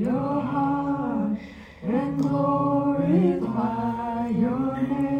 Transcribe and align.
your 0.00 0.40
heart 0.40 1.36
and 1.82 2.22
glorify 2.22 4.28
your 4.28 4.82
name. 4.82 5.19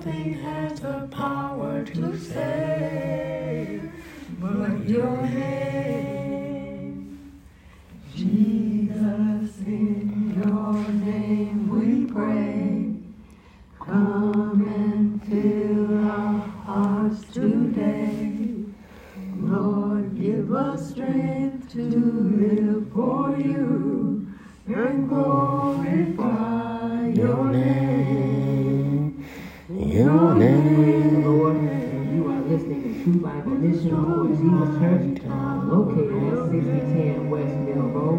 Nothing 0.00 0.32
has 0.32 0.80
the 0.80 1.06
power 1.10 1.84
to 1.84 2.18
save 2.18 3.92
but 4.38 4.88
your 4.88 5.20
name. 5.26 7.30
Jesus, 8.14 9.58
in 9.66 10.42
your 10.42 10.72
name 11.04 11.68
we 11.68 12.06
pray. 12.10 12.94
Come 13.78 14.66
and 14.66 15.22
fill 15.28 16.08
our 16.08 16.40
hearts 16.64 17.20
today. 17.34 18.54
Lord, 19.36 20.18
give 20.18 20.50
us 20.54 20.92
strength 20.92 21.72
to 21.72 21.82
live 21.82 22.90
for 22.94 23.36
you 23.36 24.26
and 24.66 25.10
glorify 25.10 26.09
Your 29.70 30.34
name. 30.34 31.24
Lord, 31.24 31.54
and 31.54 32.16
you 32.16 32.28
are 32.28 32.40
listening 32.40 32.82
to 32.82 33.04
True 33.04 33.20
Bible 33.20 33.52
Mission 33.52 34.02
Lord 34.02 34.30
Jesus 34.36 34.68
Church, 34.80 35.22
uh, 35.30 35.62
located 35.64 36.24
at 36.26 36.50
6010 36.50 37.30
West 37.30 37.54
Mill 37.54 37.82
Road, 37.82 38.18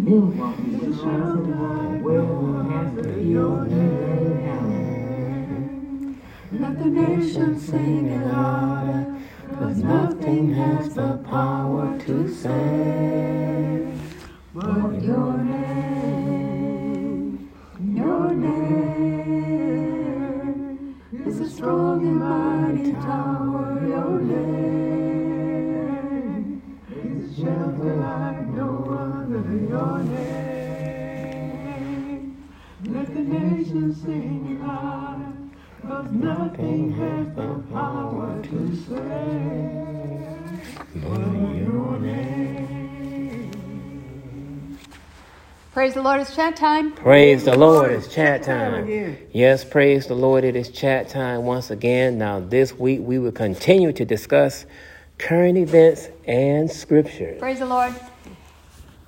Milwaukee, 0.00 0.76
Wisconsin, 0.76 2.02
where 2.02 2.24
Pastor 2.70 3.10
is 3.10 3.36
Elaine 3.36 4.48
Allen. 4.48 6.22
Let 6.52 6.78
the 6.78 6.86
nations 6.86 7.68
sing 7.68 8.06
it 8.06 8.26
louder, 8.26 9.20
cause 9.58 9.76
nothing 9.76 10.54
has 10.54 10.94
the 10.94 11.18
power 11.28 11.98
to 11.98 12.28
save 12.34 13.92
but 14.54 15.02
your 15.02 15.36
name. 15.36 16.80
Your 17.78 18.32
name 18.32 19.17
strong 21.58 22.00
and 22.06 22.20
mighty 22.20 22.92
tower. 22.92 23.82
Your 23.84 24.20
name 24.20 25.02
is 26.88 27.32
a 27.32 27.34
shelter 27.40 27.94
like 27.96 28.46
no 28.46 28.70
other. 29.02 29.42
Your 29.72 29.98
name. 30.04 31.42
Let 32.84 33.08
the 33.12 33.22
nations 33.22 34.02
sing 34.02 34.46
it 34.52 34.60
louder. 34.64 35.32
Cause 35.82 36.12
nothing 36.12 36.92
has 36.92 37.26
the 37.34 37.48
power 37.72 38.40
to 38.40 38.76
save 38.76 39.98
but 40.94 41.26
your 41.58 41.98
name. 41.98 42.77
Praise 45.78 45.94
the 45.94 46.02
Lord, 46.02 46.20
it's 46.20 46.34
chat 46.34 46.56
time. 46.56 46.90
Praise 46.90 47.44
the 47.44 47.56
Lord, 47.56 47.92
it's 47.92 48.12
chat 48.12 48.42
time. 48.42 49.16
Yes, 49.30 49.64
praise 49.64 50.08
the 50.08 50.14
Lord, 50.16 50.42
it 50.42 50.56
is 50.56 50.70
chat 50.70 51.08
time 51.08 51.44
once 51.44 51.70
again. 51.70 52.18
Now, 52.18 52.40
this 52.40 52.74
week 52.74 52.98
we 53.00 53.20
will 53.20 53.30
continue 53.30 53.92
to 53.92 54.04
discuss 54.04 54.66
current 55.18 55.56
events 55.56 56.08
and 56.26 56.68
scriptures. 56.68 57.38
Praise 57.38 57.60
the 57.60 57.66
Lord. 57.66 57.94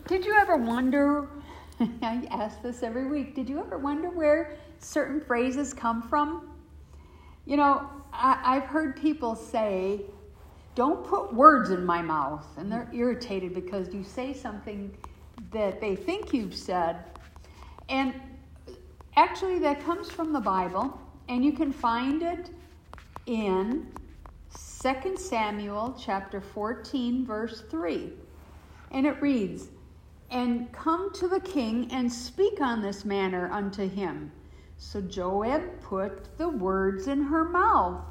Did 0.06 0.24
you 0.24 0.32
ever 0.36 0.58
wonder? 0.58 1.26
I 1.80 2.28
ask 2.30 2.62
this 2.62 2.84
every 2.84 3.08
week. 3.08 3.34
Did 3.34 3.48
you 3.48 3.58
ever 3.58 3.76
wonder 3.76 4.08
where 4.08 4.56
certain 4.78 5.20
phrases 5.20 5.74
come 5.74 6.02
from? 6.02 6.52
You 7.46 7.56
know, 7.56 7.90
I, 8.12 8.38
I've 8.44 8.66
heard 8.66 8.94
people 8.94 9.34
say, 9.34 10.02
don't 10.76 11.04
put 11.04 11.34
words 11.34 11.70
in 11.70 11.84
my 11.84 12.00
mouth. 12.00 12.46
And 12.58 12.70
they're 12.70 12.88
irritated 12.94 13.54
because 13.54 13.92
you 13.92 14.04
say 14.04 14.32
something 14.32 14.96
that 15.52 15.80
they 15.80 15.96
think 15.96 16.32
you've 16.32 16.54
said. 16.54 16.96
And 17.88 18.14
actually, 19.16 19.58
that 19.60 19.84
comes 19.84 20.10
from 20.10 20.32
the 20.32 20.40
Bible, 20.40 21.00
and 21.28 21.44
you 21.44 21.52
can 21.52 21.72
find 21.72 22.22
it 22.22 22.50
in 23.26 23.86
2 24.82 25.16
Samuel 25.16 25.96
chapter 25.98 26.40
14, 26.40 27.26
verse 27.26 27.62
3. 27.70 28.12
And 28.92 29.06
it 29.06 29.20
reads, 29.20 29.68
And 30.30 30.70
come 30.72 31.12
to 31.14 31.28
the 31.28 31.40
king 31.40 31.88
and 31.90 32.12
speak 32.12 32.60
on 32.60 32.80
this 32.80 33.04
manner 33.04 33.50
unto 33.52 33.88
him. 33.88 34.32
So 34.78 35.00
Joab 35.00 35.80
put 35.82 36.36
the 36.38 36.48
words 36.48 37.06
in 37.06 37.22
her 37.22 37.44
mouth. 37.44 38.02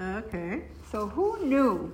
Okay. 0.00 0.62
So 0.90 1.08
who 1.08 1.44
knew? 1.44 1.92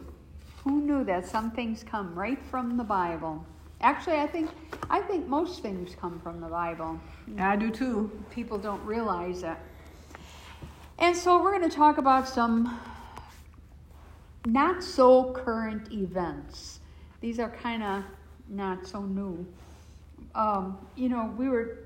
Who 0.65 0.83
knew 0.83 1.03
that 1.05 1.27
some 1.27 1.51
things 1.51 1.83
come 1.83 2.15
right 2.15 2.41
from 2.51 2.77
the 2.77 2.85
Bible? 2.85 3.45
Actually, 3.83 4.19
I 4.19 4.27
think 4.27 4.51
I 4.89 5.01
think 5.01 5.27
most 5.27 5.63
things 5.63 5.97
come 6.01 6.21
from 6.21 6.41
the 6.41 6.47
Bible. 6.47 7.01
I 7.39 7.57
do 7.57 7.71
too. 7.71 8.11
People 8.31 8.59
don't 8.59 8.85
realize 8.85 9.43
it. 9.43 9.57
And 10.99 11.17
so 11.17 11.43
we're 11.43 11.57
going 11.57 11.69
to 11.69 11.77
talk 11.77 11.99
about 11.99 12.29
some 12.29 12.79
not 14.47 14.85
so 14.85 15.33
current 15.33 15.93
events. 15.93 16.81
These 17.21 17.41
are 17.41 17.51
kind 17.51 17.83
of 17.83 18.05
not 18.49 18.87
so 18.87 19.03
new. 19.03 19.47
Um, 20.35 20.79
you 20.95 21.09
know, 21.09 21.35
we 21.37 21.49
were 21.49 21.79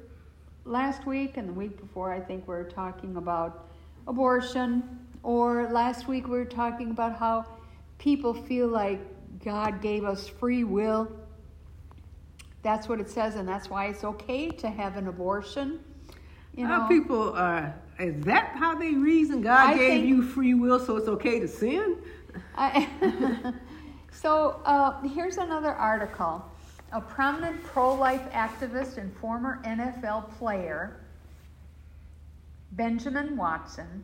last 0.65 1.07
week 1.07 1.37
and 1.37 1.49
the 1.49 1.53
week 1.53 1.81
before, 1.81 2.13
I 2.13 2.21
think 2.21 2.47
we 2.47 2.55
were 2.55 2.65
talking 2.65 3.17
about 3.17 3.69
abortion, 4.07 4.99
or 5.23 5.69
last 5.71 6.09
week 6.09 6.29
we 6.29 6.39
were 6.39 6.45
talking 6.45 6.91
about 6.91 7.19
how 7.19 7.47
people 7.99 8.35
feel 8.35 8.69
like 8.69 9.01
God 9.45 9.81
gave 9.81 10.05
us 10.05 10.29
free 10.29 10.65
will. 10.65 11.11
That's 12.67 12.89
what 12.89 12.99
it 12.99 13.09
says, 13.09 13.37
and 13.37 13.49
that's 13.49 13.71
why 13.71 13.87
it's 13.87 14.03
okay 14.03 14.49
to 14.49 14.69
have 14.69 14.97
an 14.97 15.07
abortion. 15.07 15.79
You 16.57 16.67
know, 16.67 16.81
How 16.81 16.89
people 16.89 17.33
are. 17.35 17.73
Is 18.01 18.25
that 18.25 18.57
how 18.57 18.75
they 18.75 18.93
reason? 18.93 19.41
God 19.41 19.69
I 19.69 19.79
gave 19.79 19.89
think- 19.89 20.07
you 20.07 20.21
free 20.25 20.55
will, 20.55 20.81
so 20.81 20.97
it's 20.97 21.07
okay 21.07 21.39
to 21.39 21.47
sin? 21.47 21.99
I, 22.57 22.89
so 24.13 24.61
uh, 24.65 25.01
here's 25.03 25.37
another 25.37 25.75
article. 25.75 26.45
A 26.91 27.01
prominent 27.01 27.63
pro 27.63 27.95
life 27.95 28.29
activist 28.33 28.99
and 28.99 29.17
former 29.19 29.63
NFL 29.65 30.37
player, 30.37 30.97
Benjamin 32.73 33.37
Watson, 33.37 34.03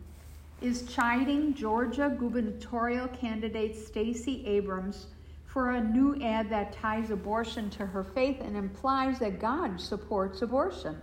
is 0.61 0.83
chiding 0.83 1.53
Georgia 1.55 2.17
gubernatorial 2.17 3.09
candidate 3.09 3.75
Stacey 3.75 4.47
Abrams 4.47 5.09
for 5.53 5.73
a 5.73 5.81
new 5.81 6.17
ad 6.23 6.49
that 6.49 6.73
ties 6.73 7.11
abortion 7.11 7.69
to 7.69 7.85
her 7.85 8.03
faith 8.03 8.41
and 8.41 8.57
implies 8.57 9.19
that 9.19 9.39
God 9.39 9.79
supports 9.79 10.41
abortion. 10.41 10.97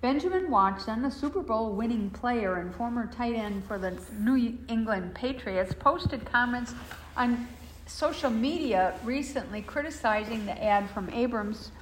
Benjamin 0.00 0.50
Watson, 0.50 1.04
a 1.04 1.10
Super 1.10 1.42
Bowl 1.42 1.72
winning 1.72 2.10
player 2.10 2.60
and 2.60 2.72
former 2.74 3.06
tight 3.08 3.34
end 3.34 3.64
for 3.64 3.76
the 3.76 3.98
New 4.18 4.56
England 4.68 5.14
Patriots, 5.14 5.74
posted 5.74 6.24
comments 6.24 6.74
on 7.16 7.48
social 7.86 8.30
media 8.30 8.94
recently 9.04 9.62
criticizing 9.62 10.46
the 10.46 10.62
ad 10.62 10.88
from 10.90 11.10
Abrams, 11.10 11.72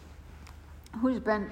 who's 1.00 1.20
been 1.20 1.50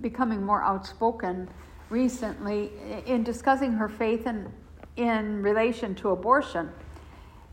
becoming 0.00 0.42
more 0.42 0.62
outspoken 0.62 1.48
recently 1.90 2.70
in 3.04 3.22
discussing 3.22 3.72
her 3.72 3.90
faith 3.90 4.26
in, 4.26 4.50
in 4.96 5.42
relation 5.42 5.94
to 5.96 6.10
abortion. 6.10 6.70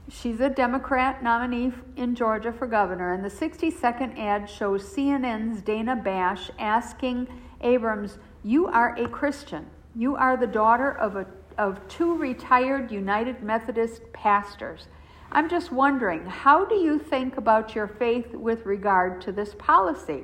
She's 0.09 0.39
a 0.39 0.49
Democrat 0.49 1.21
nominee 1.21 1.73
in 1.97 2.15
Georgia 2.15 2.53
for 2.53 2.65
governor, 2.65 3.13
and 3.13 3.25
the 3.25 3.29
60 3.29 3.69
second 3.71 4.17
ad 4.17 4.49
shows 4.49 4.83
CNN's 4.83 5.61
Dana 5.61 5.97
Bash 5.97 6.49
asking 6.57 7.27
Abrams, 7.59 8.17
You 8.41 8.67
are 8.67 8.95
a 8.95 9.09
Christian. 9.09 9.65
You 9.95 10.15
are 10.15 10.37
the 10.37 10.47
daughter 10.47 10.91
of, 10.91 11.17
a, 11.17 11.27
of 11.57 11.85
two 11.89 12.15
retired 12.15 12.89
United 12.89 13.43
Methodist 13.43 14.01
pastors. 14.13 14.87
I'm 15.29 15.49
just 15.49 15.73
wondering, 15.73 16.25
how 16.25 16.63
do 16.63 16.75
you 16.75 16.99
think 16.99 17.35
about 17.35 17.75
your 17.75 17.87
faith 17.87 18.33
with 18.33 18.65
regard 18.65 19.19
to 19.21 19.33
this 19.33 19.55
policy? 19.55 20.23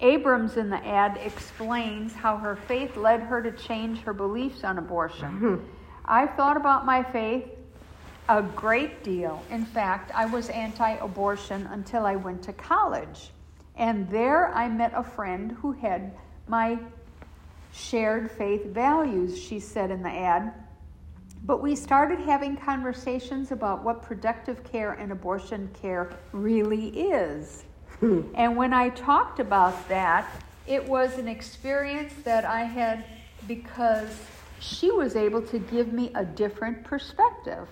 Abrams 0.00 0.56
in 0.56 0.68
the 0.68 0.84
ad 0.84 1.16
explains 1.22 2.12
how 2.12 2.38
her 2.38 2.56
faith 2.56 2.96
led 2.96 3.20
her 3.20 3.40
to 3.40 3.52
change 3.52 4.00
her 4.00 4.14
beliefs 4.14 4.64
on 4.64 4.78
abortion. 4.78 5.64
I've 6.04 6.34
thought 6.34 6.56
about 6.56 6.86
my 6.86 7.04
faith 7.04 7.44
A 8.30 8.42
great 8.42 9.02
deal. 9.02 9.42
In 9.50 9.64
fact, 9.64 10.12
I 10.14 10.24
was 10.24 10.50
anti 10.50 10.92
abortion 10.92 11.66
until 11.72 12.06
I 12.06 12.14
went 12.14 12.44
to 12.44 12.52
college. 12.52 13.32
And 13.74 14.08
there 14.08 14.54
I 14.54 14.68
met 14.68 14.92
a 14.94 15.02
friend 15.02 15.50
who 15.50 15.72
had 15.72 16.14
my 16.46 16.78
shared 17.72 18.30
faith 18.30 18.66
values, 18.66 19.36
she 19.36 19.58
said 19.58 19.90
in 19.90 20.04
the 20.04 20.10
ad. 20.10 20.52
But 21.44 21.60
we 21.60 21.74
started 21.74 22.20
having 22.20 22.56
conversations 22.56 23.50
about 23.50 23.82
what 23.82 24.00
productive 24.00 24.62
care 24.62 24.92
and 24.92 25.10
abortion 25.10 25.68
care 25.82 26.12
really 26.30 26.86
is. 27.10 27.64
Hmm. 27.98 28.20
and 28.36 28.56
when 28.56 28.72
I 28.72 28.90
talked 28.90 29.40
about 29.40 29.88
that, 29.88 30.30
it 30.68 30.88
was 30.88 31.18
an 31.18 31.26
experience 31.26 32.14
that 32.22 32.44
I 32.44 32.62
had 32.62 33.04
because 33.48 34.16
she 34.60 34.92
was 34.92 35.16
able 35.16 35.42
to 35.42 35.58
give 35.58 35.92
me 35.92 36.12
a 36.14 36.24
different 36.24 36.84
perspective. 36.84 37.66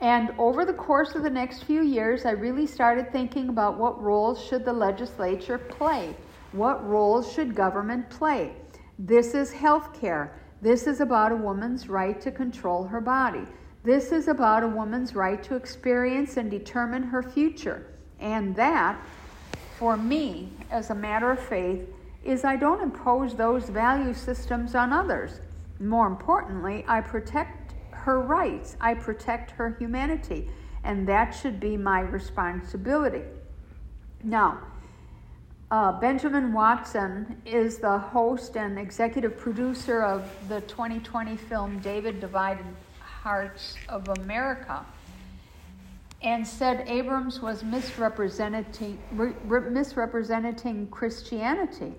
And 0.00 0.30
over 0.38 0.64
the 0.64 0.72
course 0.72 1.14
of 1.14 1.22
the 1.22 1.30
next 1.30 1.64
few 1.64 1.82
years, 1.82 2.24
I 2.24 2.30
really 2.30 2.66
started 2.66 3.10
thinking 3.10 3.48
about 3.48 3.78
what 3.78 4.00
roles 4.00 4.44
should 4.44 4.64
the 4.64 4.72
legislature 4.72 5.58
play? 5.58 6.14
What 6.52 6.86
roles 6.88 7.32
should 7.32 7.54
government 7.54 8.08
play? 8.08 8.52
This 8.98 9.34
is 9.34 9.52
healthcare. 9.52 10.30
This 10.62 10.86
is 10.86 11.00
about 11.00 11.32
a 11.32 11.36
woman's 11.36 11.88
right 11.88 12.20
to 12.20 12.30
control 12.30 12.84
her 12.84 13.00
body. 13.00 13.44
This 13.84 14.12
is 14.12 14.28
about 14.28 14.62
a 14.62 14.68
woman's 14.68 15.14
right 15.14 15.42
to 15.44 15.56
experience 15.56 16.36
and 16.36 16.50
determine 16.50 17.02
her 17.02 17.22
future. 17.22 17.86
And 18.20 18.54
that, 18.56 19.00
for 19.78 19.96
me, 19.96 20.50
as 20.70 20.90
a 20.90 20.94
matter 20.94 21.30
of 21.30 21.38
faith, 21.38 21.88
is 22.24 22.44
I 22.44 22.56
don't 22.56 22.82
impose 22.82 23.34
those 23.34 23.68
value 23.68 24.14
systems 24.14 24.74
on 24.74 24.92
others. 24.92 25.40
More 25.80 26.06
importantly, 26.06 26.84
I 26.88 27.00
protect 27.00 27.57
her 28.08 28.20
rights, 28.20 28.74
I 28.80 28.94
protect 28.94 29.50
her 29.50 29.76
humanity, 29.78 30.48
and 30.82 31.06
that 31.08 31.32
should 31.32 31.60
be 31.60 31.76
my 31.76 32.00
responsibility. 32.00 33.20
Now, 34.24 34.60
uh, 35.70 36.00
Benjamin 36.00 36.54
Watson 36.54 37.42
is 37.44 37.76
the 37.76 37.98
host 37.98 38.56
and 38.56 38.78
executive 38.78 39.36
producer 39.36 40.02
of 40.02 40.26
the 40.48 40.62
2020 40.62 41.36
film 41.36 41.80
David 41.80 42.18
Divided 42.18 42.64
Hearts 42.98 43.76
of 43.90 44.08
America 44.20 44.86
and 46.22 46.46
said 46.46 46.88
Abrams 46.88 47.42
was 47.42 47.62
misrepresenting, 47.62 48.98
re- 49.12 49.34
misrepresenting 49.68 50.86
Christianity. 50.86 51.92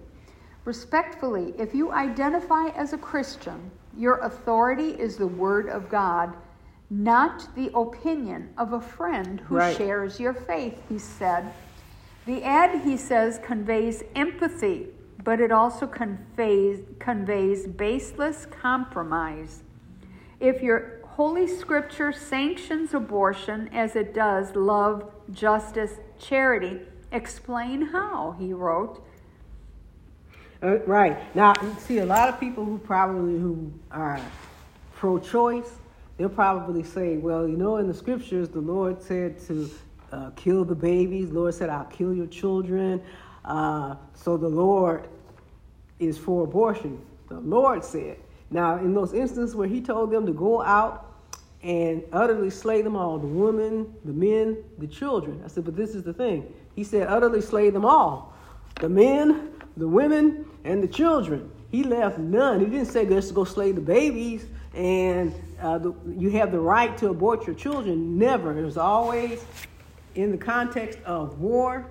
Respectfully, 0.66 1.54
if 1.60 1.76
you 1.76 1.92
identify 1.92 2.70
as 2.70 2.94
a 2.94 2.98
Christian, 2.98 3.70
your 3.98 4.18
authority 4.18 4.90
is 4.90 5.18
the 5.18 5.28
Word 5.28 5.68
of 5.70 5.90
God, 5.90 6.34
not 6.90 7.48
the 7.56 7.72
opinion 7.76 8.50
of 8.58 8.74
a 8.74 8.82
friend 8.82 9.42
who 9.42 9.58
Right. 9.58 9.76
shares 9.76 10.20
your 10.20 10.34
faith, 10.34 10.82
he 10.90 10.98
said. 10.98 11.52
The 12.26 12.44
ad, 12.44 12.82
he 12.82 12.98
says, 12.98 13.40
conveys 13.44 14.04
empathy, 14.16 14.88
but 15.24 15.40
it 15.40 15.52
also 15.52 15.88
conveys, 15.88 16.82
conveys 17.00 17.68
baseless 17.68 18.46
compromise. 18.46 19.64
If 20.40 20.62
your 20.62 21.00
Holy 21.04 21.48
Scripture 21.48 22.12
sanctions 22.14 22.94
abortion 22.94 23.70
as 23.74 23.96
it 23.96 24.14
does 24.14 24.56
love, 24.56 25.12
justice, 25.32 25.96
charity, 26.18 26.80
explain 27.12 27.88
how, 27.88 28.36
he 28.40 28.54
wrote. 28.54 29.04
Uh, 30.62 30.80
right 30.80 31.34
now, 31.36 31.54
see 31.80 32.00
a 32.00 32.06
lot 32.06 32.28
of 32.28 32.40
people 32.40 32.66
who 32.66 32.78
probably 32.78 33.40
who 33.40 33.72
are 33.92 34.20
pro-choice. 34.96 35.72
They'll 36.18 36.28
probably 36.28 36.84
say, 36.84 37.18
"Well, 37.18 37.48
you 37.48 37.56
know, 37.56 37.78
in 37.78 37.88
the 37.88 37.94
scriptures, 37.94 38.50
the 38.50 38.60
Lord 38.60 39.02
said 39.02 39.40
to 39.48 39.72
uh, 40.12 40.32
kill 40.36 40.66
the 40.66 40.76
babies. 40.76 41.30
The 41.30 41.36
Lord 41.36 41.54
said, 41.54 41.70
"I'll 41.70 41.86
kill 41.86 42.14
your 42.14 42.28
children." 42.28 43.02
Uh, 43.46 43.96
so 44.14 44.36
the 44.36 44.50
Lord 44.50 45.08
is 46.00 46.18
for 46.18 46.44
abortion. 46.44 47.00
The 47.30 47.40
Lord 47.40 47.84
said. 47.84 48.18
Now, 48.52 48.78
in 48.78 48.94
those 48.94 49.14
instances 49.14 49.56
where 49.56 49.68
He 49.68 49.80
told 49.80 50.12
them 50.12 50.26
to 50.26 50.34
go 50.34 50.62
out 50.62 51.06
and 51.62 52.04
utterly 52.12 52.50
slay 52.50 52.82
them 52.82 52.96
all 52.96 53.18
the 53.18 53.28
women, 53.28 53.94
the 54.06 54.14
men, 54.14 54.58
the 54.78 54.88
children. 54.88 55.42
I 55.44 55.48
said, 55.50 55.66
but 55.66 55.76
this 55.76 55.94
is 55.94 56.04
the 56.04 56.14
thing. 56.14 56.54
He 56.76 56.84
said, 56.84 57.08
utterly 57.08 57.42
slay 57.42 57.70
them 57.70 57.86
all 57.86 58.34
the 58.76 58.88
men, 58.88 59.52
the 59.78 59.88
women, 59.88 60.46
and 60.64 60.84
the 60.84 60.88
children. 60.88 61.52
He 61.72 61.84
left 61.84 62.18
none. 62.18 62.60
He 62.60 62.66
didn't 62.66 62.88
say, 62.88 63.06
let's 63.06 63.32
go 63.32 63.44
slay 63.44 63.72
the 63.72 63.82
babies 63.82 64.46
and 64.74 65.34
uh, 65.62 65.78
the, 65.78 65.94
you 66.18 66.30
have 66.32 66.52
the 66.52 66.60
right 66.60 66.98
to 66.98 67.10
abort 67.10 67.46
your 67.46 67.56
children. 67.56 68.18
Never. 68.18 68.58
It 68.58 68.64
was 68.64 68.78
always 68.78 69.46
in 70.16 70.32
the 70.32 70.38
context 70.38 71.00
of 71.06 71.40
war. 71.40 71.88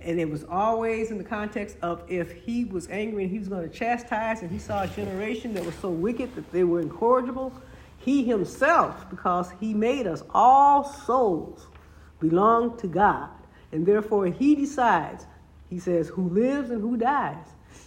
And 0.00 0.20
it 0.20 0.30
was 0.30 0.44
always 0.44 1.10
in 1.10 1.18
the 1.18 1.24
context 1.24 1.78
of 1.82 2.02
if 2.06 2.32
he 2.32 2.64
was 2.64 2.88
angry 2.90 3.24
and 3.24 3.32
he 3.32 3.38
was 3.38 3.48
going 3.48 3.68
to 3.68 3.74
chastise 3.74 4.42
and 4.42 4.50
he 4.50 4.58
saw 4.58 4.82
a 4.82 4.88
generation 4.88 5.54
that 5.54 5.64
was 5.64 5.74
so 5.76 5.88
wicked 5.90 6.34
that 6.36 6.50
they 6.52 6.64
were 6.64 6.80
incorrigible, 6.80 7.52
he 7.98 8.22
himself, 8.22 9.08
because 9.10 9.50
he 9.58 9.74
made 9.74 10.06
us, 10.06 10.22
all 10.32 10.84
souls 10.84 11.66
belong 12.20 12.76
to 12.78 12.86
God. 12.86 13.30
And 13.72 13.84
therefore, 13.84 14.26
he 14.26 14.54
decides, 14.54 15.26
he 15.70 15.78
says, 15.78 16.08
who 16.08 16.28
lives 16.28 16.70
and 16.70 16.80
who 16.80 16.96
dies. 16.96 17.36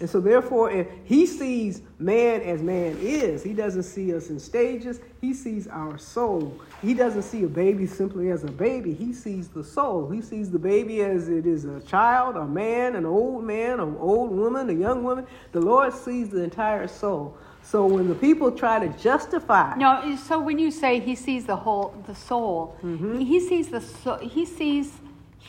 And 0.01 0.09
so, 0.09 0.21
therefore, 0.21 0.71
if 0.71 0.87
he 1.03 1.25
sees 1.25 1.81
man 1.97 2.41
as 2.41 2.61
man 2.61 2.95
is, 3.01 3.43
he 3.43 3.53
doesn't 3.53 3.83
see 3.83 4.15
us 4.15 4.29
in 4.29 4.39
stages, 4.39 5.01
he 5.19 5.33
sees 5.33 5.67
our 5.67 5.97
soul. 5.97 6.53
He 6.81 6.93
doesn't 6.93 7.23
see 7.23 7.43
a 7.43 7.47
baby 7.47 7.85
simply 7.85 8.29
as 8.31 8.43
a 8.45 8.51
baby, 8.51 8.93
he 8.93 9.11
sees 9.11 9.49
the 9.49 9.63
soul. 9.63 10.09
He 10.09 10.21
sees 10.21 10.51
the 10.51 10.59
baby 10.59 11.01
as 11.01 11.27
it 11.27 11.45
is 11.45 11.65
a 11.65 11.81
child, 11.81 12.37
a 12.37 12.45
man, 12.45 12.95
an 12.95 13.05
old 13.05 13.43
man, 13.43 13.79
an 13.81 13.97
old 13.99 14.31
woman, 14.31 14.69
a 14.69 14.73
young 14.73 15.03
woman. 15.03 15.25
The 15.51 15.59
Lord 15.59 15.91
sees 15.93 16.29
the 16.29 16.43
entire 16.43 16.87
soul. 16.87 17.35
So 17.61 17.85
when 17.85 18.07
the 18.07 18.15
people 18.15 18.51
try 18.53 18.79
to 18.79 18.87
justify, 18.97 19.75
No, 19.75 20.15
so 20.15 20.39
when 20.39 20.57
you 20.59 20.71
say 20.71 20.99
he 21.01 21.15
sees 21.15 21.45
the 21.45 21.57
whole, 21.57 21.93
the 22.07 22.15
soul, 22.15 22.77
Mm-hmm. 22.81 23.19
he 23.19 23.39
sees 23.41 23.67
the 23.69 23.81
soul, 23.81 24.17
he 24.19 24.45
sees, 24.45 24.93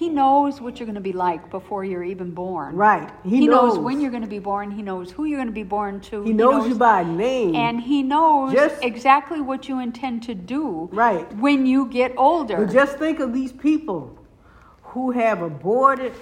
he 0.00 0.08
knows 0.08 0.62
what 0.62 0.80
you're 0.80 0.86
going 0.86 0.94
to 0.94 1.00
be 1.02 1.12
like 1.12 1.50
before 1.50 1.84
you're 1.84 2.02
even 2.02 2.30
born. 2.30 2.74
right? 2.74 3.10
He, 3.22 3.46
knows. 3.46 3.78
when 3.78 4.00
you're 4.00 4.10
going 4.10 4.22
to 4.22 4.34
be 4.38 4.38
born. 4.38 4.70
He 4.70 4.80
knows 4.80 5.10
who 5.10 5.26
you're 5.26 5.36
going 5.36 5.48
to 5.48 5.52
be 5.52 5.62
born 5.62 6.00
to. 6.08 6.22
He 6.22 6.32
knows 6.32 6.66
you 6.66 6.74
by 6.74 7.04
name. 7.04 7.54
and 7.54 7.78
he 7.78 8.02
knows 8.02 8.54
Just- 8.54 8.82
exactly 8.82 9.42
what 9.42 9.68
you 9.68 9.78
intend 9.78 10.22
to 10.22 10.34
do 10.34 10.88
Right. 10.90 11.30
when 11.36 11.66
you 11.66 11.84
get 11.84 12.14
older. 12.16 12.56
But 12.64 12.72
just 12.72 12.96
think 12.96 13.20
of 13.20 13.34
these 13.34 13.52
people 13.52 14.16
who 14.84 15.10
have 15.10 15.42
aborted 15.42 16.14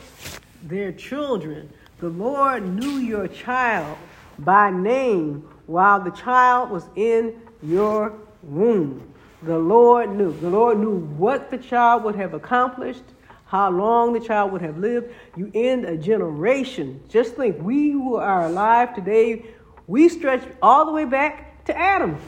their 0.65 0.91
children. 0.91 1.73
The 2.01 2.09
Lord 2.09 2.67
knew 2.67 2.97
your 2.99 3.29
child 3.29 3.97
by 4.41 4.73
name 4.73 5.45
while 5.67 6.01
the 6.01 6.11
child 6.11 6.71
was 6.71 6.85
in 6.97 7.41
your 7.63 8.13
womb. 8.43 9.15
The 9.45 9.57
Lord 9.57 10.17
knew. 10.17 10.33
The 10.41 10.51
Lord 10.51 10.81
knew 10.81 10.97
what 11.17 11.49
the 11.53 11.59
child 11.59 12.03
would 12.03 12.17
have 12.17 12.35
accomplished, 12.35 13.05
how 13.49 13.71
long 13.71 14.13
the 14.13 14.21
child 14.21 14.53
would 14.53 14.61
have 14.61 14.79
lived. 14.79 15.11
You 15.37 15.51
end 15.55 15.87
a 15.87 15.97
generation. 15.97 17.03
Just 17.09 17.35
think, 17.35 17.57
we 17.61 17.91
who 17.91 18.17
are 18.17 18.45
alive 18.45 18.95
today, 18.95 19.47
we 19.87 20.09
stretch 20.11 20.43
all 20.63 20.85
the 20.85 20.93
way 20.93 21.07
back 21.07 21.65
to 21.65 21.77
Adam. 21.77 22.19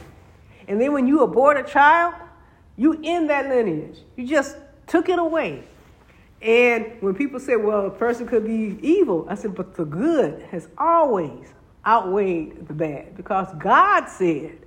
And 0.67 0.81
then 0.81 0.93
when 0.93 1.07
you 1.07 1.23
abort 1.23 1.59
a 1.59 1.63
child, 1.63 2.15
you 2.77 2.99
end 3.05 3.29
that 3.29 3.49
lineage. 3.49 3.99
You 4.17 4.27
just 4.27 4.57
took 4.87 5.11
it 5.11 5.19
away. 5.19 5.65
And 6.41 6.87
when 7.01 7.15
people 7.15 7.39
say, 7.39 7.57
well, 7.57 7.87
a 7.87 7.91
person 7.91 8.27
could 8.27 8.47
be 8.47 8.79
evil, 8.81 9.27
I 9.29 9.35
said, 9.35 9.55
but 9.55 9.75
the 9.75 9.85
good 9.85 10.43
has 10.51 10.69
always 10.79 11.53
outweighed 11.87 12.67
the 12.67 12.73
bad 12.73 13.15
because 13.15 13.49
God 13.59 14.07
said, 14.07 14.59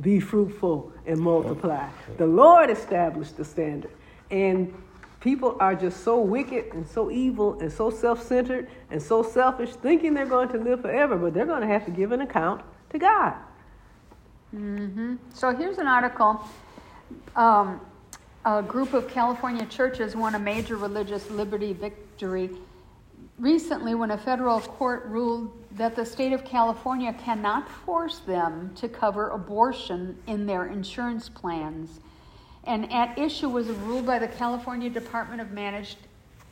be 0.00 0.20
fruitful 0.20 0.92
and 1.06 1.18
multiply. 1.18 1.88
The 2.18 2.26
Lord 2.26 2.68
established 2.68 3.38
the 3.38 3.46
standard. 3.46 3.92
And 4.30 4.74
people 5.22 5.56
are 5.60 5.74
just 5.74 6.02
so 6.02 6.20
wicked 6.20 6.74
and 6.74 6.86
so 6.86 7.10
evil 7.10 7.58
and 7.60 7.72
so 7.72 7.88
self 7.90 8.22
centered 8.22 8.68
and 8.90 9.00
so 9.00 9.22
selfish, 9.22 9.70
thinking 9.70 10.12
they're 10.12 10.26
going 10.26 10.48
to 10.48 10.58
live 10.58 10.82
forever, 10.82 11.16
but 11.16 11.32
they're 11.32 11.46
going 11.46 11.62
to 11.62 11.66
have 11.66 11.84
to 11.84 11.90
give 11.90 12.12
an 12.12 12.20
account 12.20 12.62
to 12.90 12.98
God. 12.98 13.34
So 15.32 15.54
here's 15.54 15.78
an 15.78 15.86
article. 15.86 16.40
Um, 17.36 17.80
a 18.44 18.62
group 18.62 18.92
of 18.92 19.08
California 19.08 19.64
churches 19.66 20.16
won 20.16 20.34
a 20.34 20.38
major 20.38 20.76
religious 20.76 21.30
liberty 21.30 21.72
victory 21.72 22.50
recently 23.38 23.94
when 23.94 24.10
a 24.10 24.18
federal 24.18 24.60
court 24.60 25.04
ruled 25.06 25.52
that 25.72 25.94
the 25.94 26.04
state 26.04 26.32
of 26.32 26.44
California 26.44 27.12
cannot 27.14 27.68
force 27.68 28.18
them 28.18 28.72
to 28.74 28.88
cover 28.88 29.30
abortion 29.30 30.18
in 30.26 30.46
their 30.46 30.66
insurance 30.66 31.28
plans. 31.28 32.00
And 32.64 32.92
at 32.92 33.18
issue 33.18 33.48
was 33.48 33.68
a 33.68 33.74
rule 33.74 34.02
by 34.02 34.18
the 34.18 34.28
California 34.28 34.88
Department 34.88 35.40
of 35.40 35.50
Managed 35.50 35.98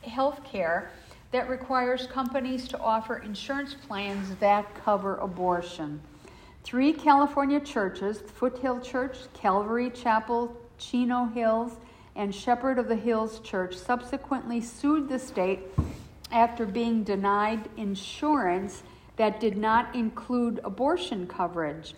Health 0.03 0.43
Care 0.43 0.91
that 1.31 1.49
requires 1.49 2.07
companies 2.07 2.67
to 2.67 2.79
offer 2.79 3.17
insurance 3.17 3.75
plans 3.87 4.35
that 4.37 4.73
cover 4.83 5.15
abortion. 5.17 6.01
Three 6.63 6.93
California 6.93 7.59
churches, 7.59 8.19
Foothill 8.19 8.81
Church, 8.81 9.17
Calvary 9.33 9.89
Chapel 9.89 10.55
Chino 10.77 11.25
Hills 11.25 11.73
and 12.15 12.35
Shepherd 12.35 12.77
of 12.77 12.87
the 12.87 12.95
Hills 12.95 13.39
Church 13.39 13.75
subsequently 13.75 14.59
sued 14.59 15.07
the 15.07 15.17
state 15.17 15.59
after 16.31 16.65
being 16.65 17.03
denied 17.03 17.69
insurance 17.77 18.83
that 19.15 19.39
did 19.39 19.57
not 19.57 19.95
include 19.95 20.59
abortion 20.63 21.27
coverage. 21.27 21.93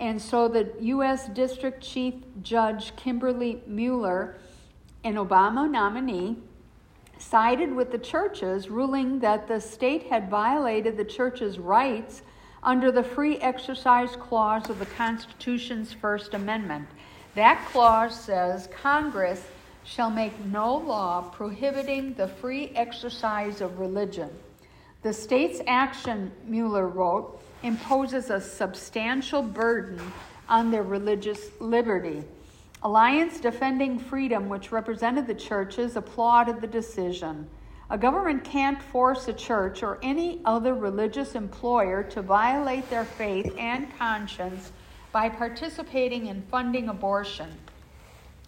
And 0.00 0.20
so 0.20 0.48
the 0.48 0.72
U.S. 0.80 1.28
District 1.28 1.82
Chief 1.82 2.14
Judge 2.42 2.94
Kimberly 2.96 3.62
Mueller, 3.66 4.36
an 5.04 5.14
Obama 5.14 5.68
nominee, 5.68 6.36
sided 7.18 7.74
with 7.74 7.90
the 7.90 7.98
churches, 7.98 8.70
ruling 8.70 9.18
that 9.20 9.48
the 9.48 9.60
state 9.60 10.04
had 10.04 10.30
violated 10.30 10.96
the 10.96 11.04
church's 11.04 11.58
rights 11.58 12.22
under 12.62 12.92
the 12.92 13.02
Free 13.02 13.38
Exercise 13.38 14.14
Clause 14.16 14.70
of 14.70 14.78
the 14.78 14.86
Constitution's 14.86 15.92
First 15.92 16.34
Amendment. 16.34 16.86
That 17.34 17.64
clause 17.70 18.18
says 18.18 18.68
Congress 18.72 19.44
shall 19.84 20.10
make 20.10 20.38
no 20.46 20.76
law 20.76 21.22
prohibiting 21.22 22.14
the 22.14 22.28
free 22.28 22.70
exercise 22.74 23.60
of 23.60 23.78
religion. 23.78 24.30
The 25.02 25.12
state's 25.12 25.60
action, 25.66 26.32
Mueller 26.44 26.88
wrote, 26.88 27.40
imposes 27.62 28.30
a 28.30 28.40
substantial 28.40 29.42
burden 29.42 30.00
on 30.48 30.70
their 30.70 30.82
religious 30.82 31.50
liberty. 31.60 32.24
Alliance 32.82 33.40
Defending 33.40 33.98
Freedom, 33.98 34.48
which 34.48 34.70
represented 34.70 35.26
the 35.26 35.34
churches, 35.34 35.96
applauded 35.96 36.60
the 36.60 36.66
decision. 36.66 37.48
A 37.90 37.98
government 37.98 38.44
can't 38.44 38.80
force 38.80 39.28
a 39.28 39.32
church 39.32 39.82
or 39.82 39.98
any 40.02 40.40
other 40.44 40.74
religious 40.74 41.34
employer 41.34 42.02
to 42.04 42.22
violate 42.22 42.88
their 42.90 43.04
faith 43.04 43.52
and 43.58 43.88
conscience 43.98 44.72
by 45.10 45.28
participating 45.28 46.26
in 46.26 46.42
funding 46.50 46.88
abortion. 46.88 47.50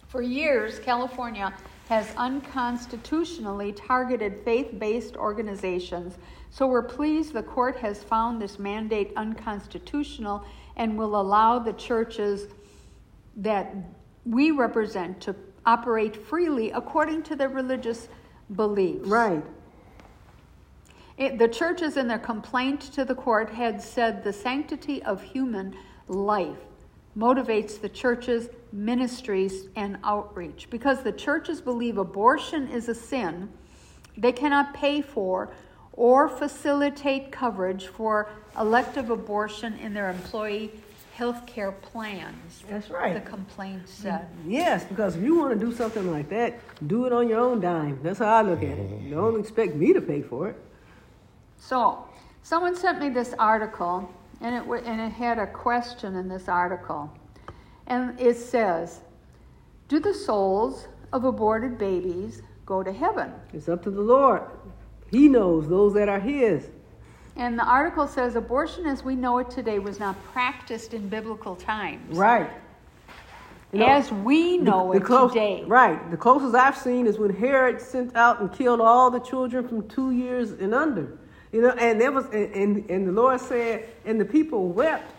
For 0.07 0.21
years, 0.21 0.79
California 0.79 1.53
has 1.91 2.07
unconstitutionally 2.15 3.73
targeted 3.73 4.39
faith 4.45 4.79
based 4.79 5.17
organizations, 5.17 6.17
so 6.49 6.65
we're 6.65 6.81
pleased 6.81 7.33
the 7.33 7.43
court 7.43 7.75
has 7.75 8.01
found 8.01 8.41
this 8.41 8.57
mandate 8.57 9.11
unconstitutional 9.17 10.41
and 10.77 10.97
will 10.97 11.19
allow 11.19 11.59
the 11.59 11.73
churches 11.73 12.47
that 13.35 13.75
we 14.25 14.51
represent 14.51 15.19
to 15.19 15.35
operate 15.65 16.15
freely 16.15 16.71
according 16.71 17.21
to 17.21 17.35
their 17.35 17.49
religious 17.49 18.07
beliefs. 18.55 19.05
Right. 19.09 19.43
It, 21.17 21.37
the 21.37 21.49
churches 21.49 21.97
in 21.97 22.07
their 22.07 22.19
complaint 22.19 22.83
to 22.93 23.03
the 23.03 23.15
court 23.15 23.49
had 23.49 23.81
said 23.81 24.23
the 24.23 24.31
sanctity 24.31 25.03
of 25.03 25.21
human 25.21 25.75
life 26.07 26.55
motivates 27.17 27.79
the 27.79 27.89
church's 27.89 28.49
ministries 28.71 29.67
and 29.75 29.97
outreach. 30.03 30.67
Because 30.69 31.03
the 31.03 31.11
churches 31.11 31.61
believe 31.61 31.97
abortion 31.97 32.67
is 32.67 32.87
a 32.89 32.95
sin, 32.95 33.49
they 34.17 34.31
cannot 34.31 34.73
pay 34.73 35.01
for 35.01 35.51
or 35.93 36.29
facilitate 36.29 37.31
coverage 37.31 37.87
for 37.87 38.29
elective 38.57 39.09
abortion 39.09 39.77
in 39.79 39.93
their 39.93 40.09
employee 40.09 40.71
health 41.13 41.45
care 41.45 41.71
plans. 41.71 42.63
That's 42.69 42.89
right. 42.89 43.13
The 43.13 43.29
complaint 43.29 43.87
said. 43.87 44.27
Yes, 44.47 44.85
because 44.85 45.15
if 45.15 45.23
you 45.23 45.37
want 45.37 45.59
to 45.59 45.65
do 45.65 45.71
something 45.71 46.09
like 46.11 46.29
that, 46.29 46.59
do 46.87 47.05
it 47.05 47.13
on 47.13 47.27
your 47.27 47.39
own 47.39 47.59
dime. 47.59 47.99
That's 48.01 48.19
how 48.19 48.33
I 48.33 48.41
look 48.41 48.63
at 48.63 48.77
it. 48.77 49.09
Don't 49.09 49.39
expect 49.39 49.75
me 49.75 49.93
to 49.93 50.01
pay 50.01 50.21
for 50.21 50.49
it. 50.49 50.55
So, 51.59 52.05
someone 52.41 52.75
sent 52.75 52.99
me 52.99 53.09
this 53.09 53.35
article, 53.37 54.09
and 54.41 54.55
it, 54.55 54.59
w- 54.59 54.83
and 54.85 54.99
it 54.99 55.11
had 55.11 55.39
a 55.39 55.47
question 55.47 56.15
in 56.15 56.27
this 56.27 56.49
article. 56.49 57.11
And 57.87 58.19
it 58.19 58.35
says, 58.37 59.01
Do 59.87 59.99
the 59.99 60.13
souls 60.13 60.87
of 61.13 61.23
aborted 61.25 61.77
babies 61.77 62.41
go 62.65 62.83
to 62.83 62.91
heaven? 62.91 63.31
It's 63.53 63.69
up 63.69 63.83
to 63.83 63.91
the 63.91 64.01
Lord. 64.01 64.41
He 65.09 65.27
knows 65.27 65.67
those 65.67 65.93
that 65.93 66.09
are 66.09 66.19
His. 66.19 66.69
And 67.35 67.57
the 67.57 67.65
article 67.65 68.07
says 68.07 68.35
abortion 68.35 68.85
as 68.85 69.03
we 69.03 69.15
know 69.15 69.37
it 69.37 69.49
today 69.49 69.79
was 69.79 69.99
not 69.99 70.21
practiced 70.33 70.93
in 70.93 71.07
biblical 71.07 71.55
times. 71.55 72.17
Right. 72.17 72.49
You 73.71 73.79
know, 73.79 73.85
as 73.87 74.11
we 74.11 74.57
know 74.57 74.91
it 74.91 75.03
close- 75.03 75.31
today. 75.31 75.63
Right. 75.65 76.11
The 76.11 76.17
closest 76.17 76.55
I've 76.55 76.77
seen 76.77 77.07
is 77.07 77.17
when 77.17 77.33
Herod 77.33 77.79
sent 77.79 78.15
out 78.17 78.41
and 78.41 78.51
killed 78.51 78.81
all 78.81 79.09
the 79.09 79.19
children 79.19 79.65
from 79.67 79.87
two 79.87 80.11
years 80.11 80.51
and 80.51 80.73
under. 80.75 81.17
You 81.51 81.61
know, 81.61 81.71
and 81.71 81.99
there 81.99 82.11
was 82.11 82.25
and, 82.25 82.53
and, 82.55 82.89
and 82.89 83.07
the 83.07 83.11
Lord 83.11 83.41
said, 83.41 83.87
and 84.05 84.19
the 84.19 84.25
people 84.25 84.69
wept 84.69 85.11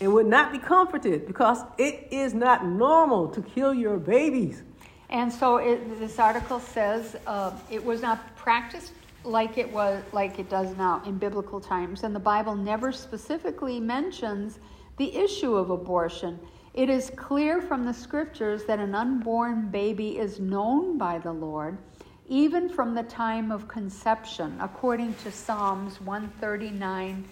and 0.00 0.12
would 0.12 0.26
not 0.26 0.52
be 0.52 0.58
comforted 0.58 1.26
because 1.26 1.58
it 1.78 2.08
is 2.10 2.34
not 2.34 2.66
normal 2.66 3.28
to 3.28 3.40
kill 3.40 3.72
your 3.72 3.96
babies. 3.96 4.62
And 5.08 5.32
so 5.32 5.56
it, 5.56 5.98
this 5.98 6.18
article 6.18 6.60
says 6.60 7.16
uh, 7.26 7.52
it 7.70 7.82
was 7.82 8.02
not 8.02 8.36
practiced 8.36 8.92
like 9.24 9.58
it 9.58 9.70
was 9.72 10.02
like 10.12 10.38
it 10.38 10.48
does 10.48 10.76
now 10.76 11.02
in 11.04 11.18
biblical 11.18 11.60
times, 11.60 12.04
and 12.04 12.14
the 12.14 12.20
Bible 12.20 12.54
never 12.54 12.92
specifically 12.92 13.80
mentions 13.80 14.58
the 14.98 15.16
issue 15.16 15.56
of 15.56 15.70
abortion. 15.70 16.38
It 16.74 16.90
is 16.90 17.10
clear 17.16 17.60
from 17.62 17.86
the 17.86 17.94
scriptures 17.94 18.64
that 18.64 18.78
an 18.78 18.94
unborn 18.94 19.68
baby 19.68 20.18
is 20.18 20.38
known 20.38 20.98
by 20.98 21.18
the 21.18 21.32
Lord 21.32 21.78
even 22.28 22.68
from 22.68 22.94
the 22.94 23.02
time 23.02 23.50
of 23.50 23.68
conception, 23.68 24.56
according 24.60 25.14
to 25.22 25.30
Psalms 25.30 26.00
139. 26.00 27.24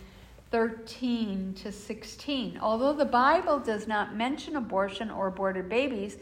13 0.54 1.52
to 1.54 1.72
16. 1.72 2.58
Although 2.62 2.92
the 2.92 3.04
Bible 3.04 3.58
does 3.58 3.88
not 3.88 4.14
mention 4.14 4.54
abortion 4.54 5.10
or 5.10 5.26
aborted 5.26 5.68
babies, 5.68 6.16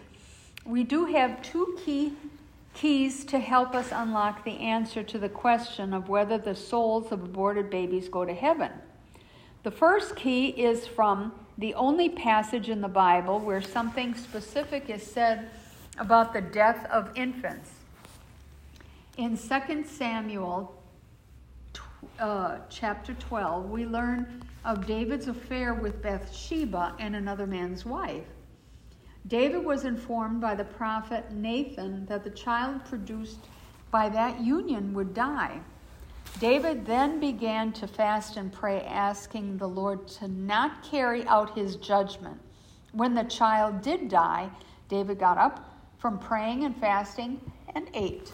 we 0.64 0.84
do 0.84 1.04
have 1.04 1.42
two 1.42 1.78
key 1.84 2.14
keys 2.72 3.26
to 3.26 3.38
help 3.38 3.74
us 3.74 3.90
unlock 3.92 4.42
the 4.44 4.58
answer 4.58 5.02
to 5.02 5.18
the 5.18 5.28
question 5.28 5.92
of 5.92 6.08
whether 6.08 6.38
the 6.38 6.54
souls 6.54 7.12
of 7.12 7.22
aborted 7.22 7.68
babies 7.68 8.08
go 8.08 8.24
to 8.24 8.32
heaven. 8.32 8.70
The 9.64 9.70
first 9.70 10.16
key 10.16 10.48
is 10.48 10.86
from 10.86 11.32
the 11.58 11.74
only 11.74 12.08
passage 12.08 12.70
in 12.70 12.80
the 12.80 12.88
Bible 12.88 13.38
where 13.38 13.60
something 13.60 14.14
specific 14.14 14.88
is 14.88 15.02
said 15.02 15.50
about 15.98 16.32
the 16.32 16.40
death 16.40 16.86
of 16.90 17.10
infants. 17.14 17.70
In 19.18 19.36
2 19.36 19.84
Samuel 19.84 20.74
uh, 22.18 22.58
chapter 22.70 23.12
12, 23.12 23.68
we 23.68 23.84
learn 23.84 24.42
of 24.64 24.86
David's 24.86 25.28
affair 25.28 25.74
with 25.74 26.00
Bathsheba 26.00 26.94
and 26.98 27.14
another 27.14 27.46
man's 27.46 27.84
wife. 27.84 28.24
David 29.26 29.66
was 29.66 29.84
informed 29.84 30.40
by 30.40 30.54
the 30.54 30.64
prophet 30.64 31.30
Nathan 31.30 32.06
that 32.06 32.24
the 32.24 32.30
child 32.30 32.86
produced 32.86 33.40
by 33.90 34.08
that 34.08 34.40
union 34.40 34.94
would 34.94 35.12
die. 35.12 35.60
David 36.40 36.86
then 36.86 37.20
began 37.20 37.70
to 37.72 37.86
fast 37.86 38.38
and 38.38 38.50
pray, 38.50 38.80
asking 38.80 39.58
the 39.58 39.68
Lord 39.68 40.08
to 40.08 40.26
not 40.26 40.82
carry 40.82 41.26
out 41.26 41.54
his 41.54 41.76
judgment. 41.76 42.40
When 42.92 43.14
the 43.14 43.24
child 43.24 43.82
did 43.82 44.08
die, 44.08 44.48
David 44.88 45.18
got 45.18 45.36
up 45.36 45.68
from 45.98 46.18
praying 46.18 46.64
and 46.64 46.74
fasting 46.74 47.38
and 47.74 47.90
ate. 47.92 48.32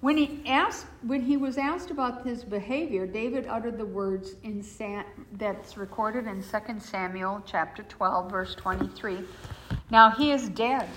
When 0.00 0.16
he 0.16 0.42
asked, 0.46 0.86
when 1.02 1.20
he 1.20 1.36
was 1.36 1.58
asked 1.58 1.90
about 1.90 2.26
his 2.26 2.42
behavior, 2.42 3.06
David 3.06 3.46
uttered 3.46 3.76
the 3.76 3.84
words 3.84 4.34
in 4.42 4.62
Sam, 4.62 5.04
that's 5.32 5.76
recorded 5.76 6.26
in 6.26 6.42
2 6.42 6.80
Samuel 6.80 7.42
chapter 7.44 7.82
12, 7.82 8.30
verse 8.30 8.54
23. 8.54 9.18
Now 9.90 10.10
he 10.10 10.32
is 10.32 10.48
dead. 10.48 10.88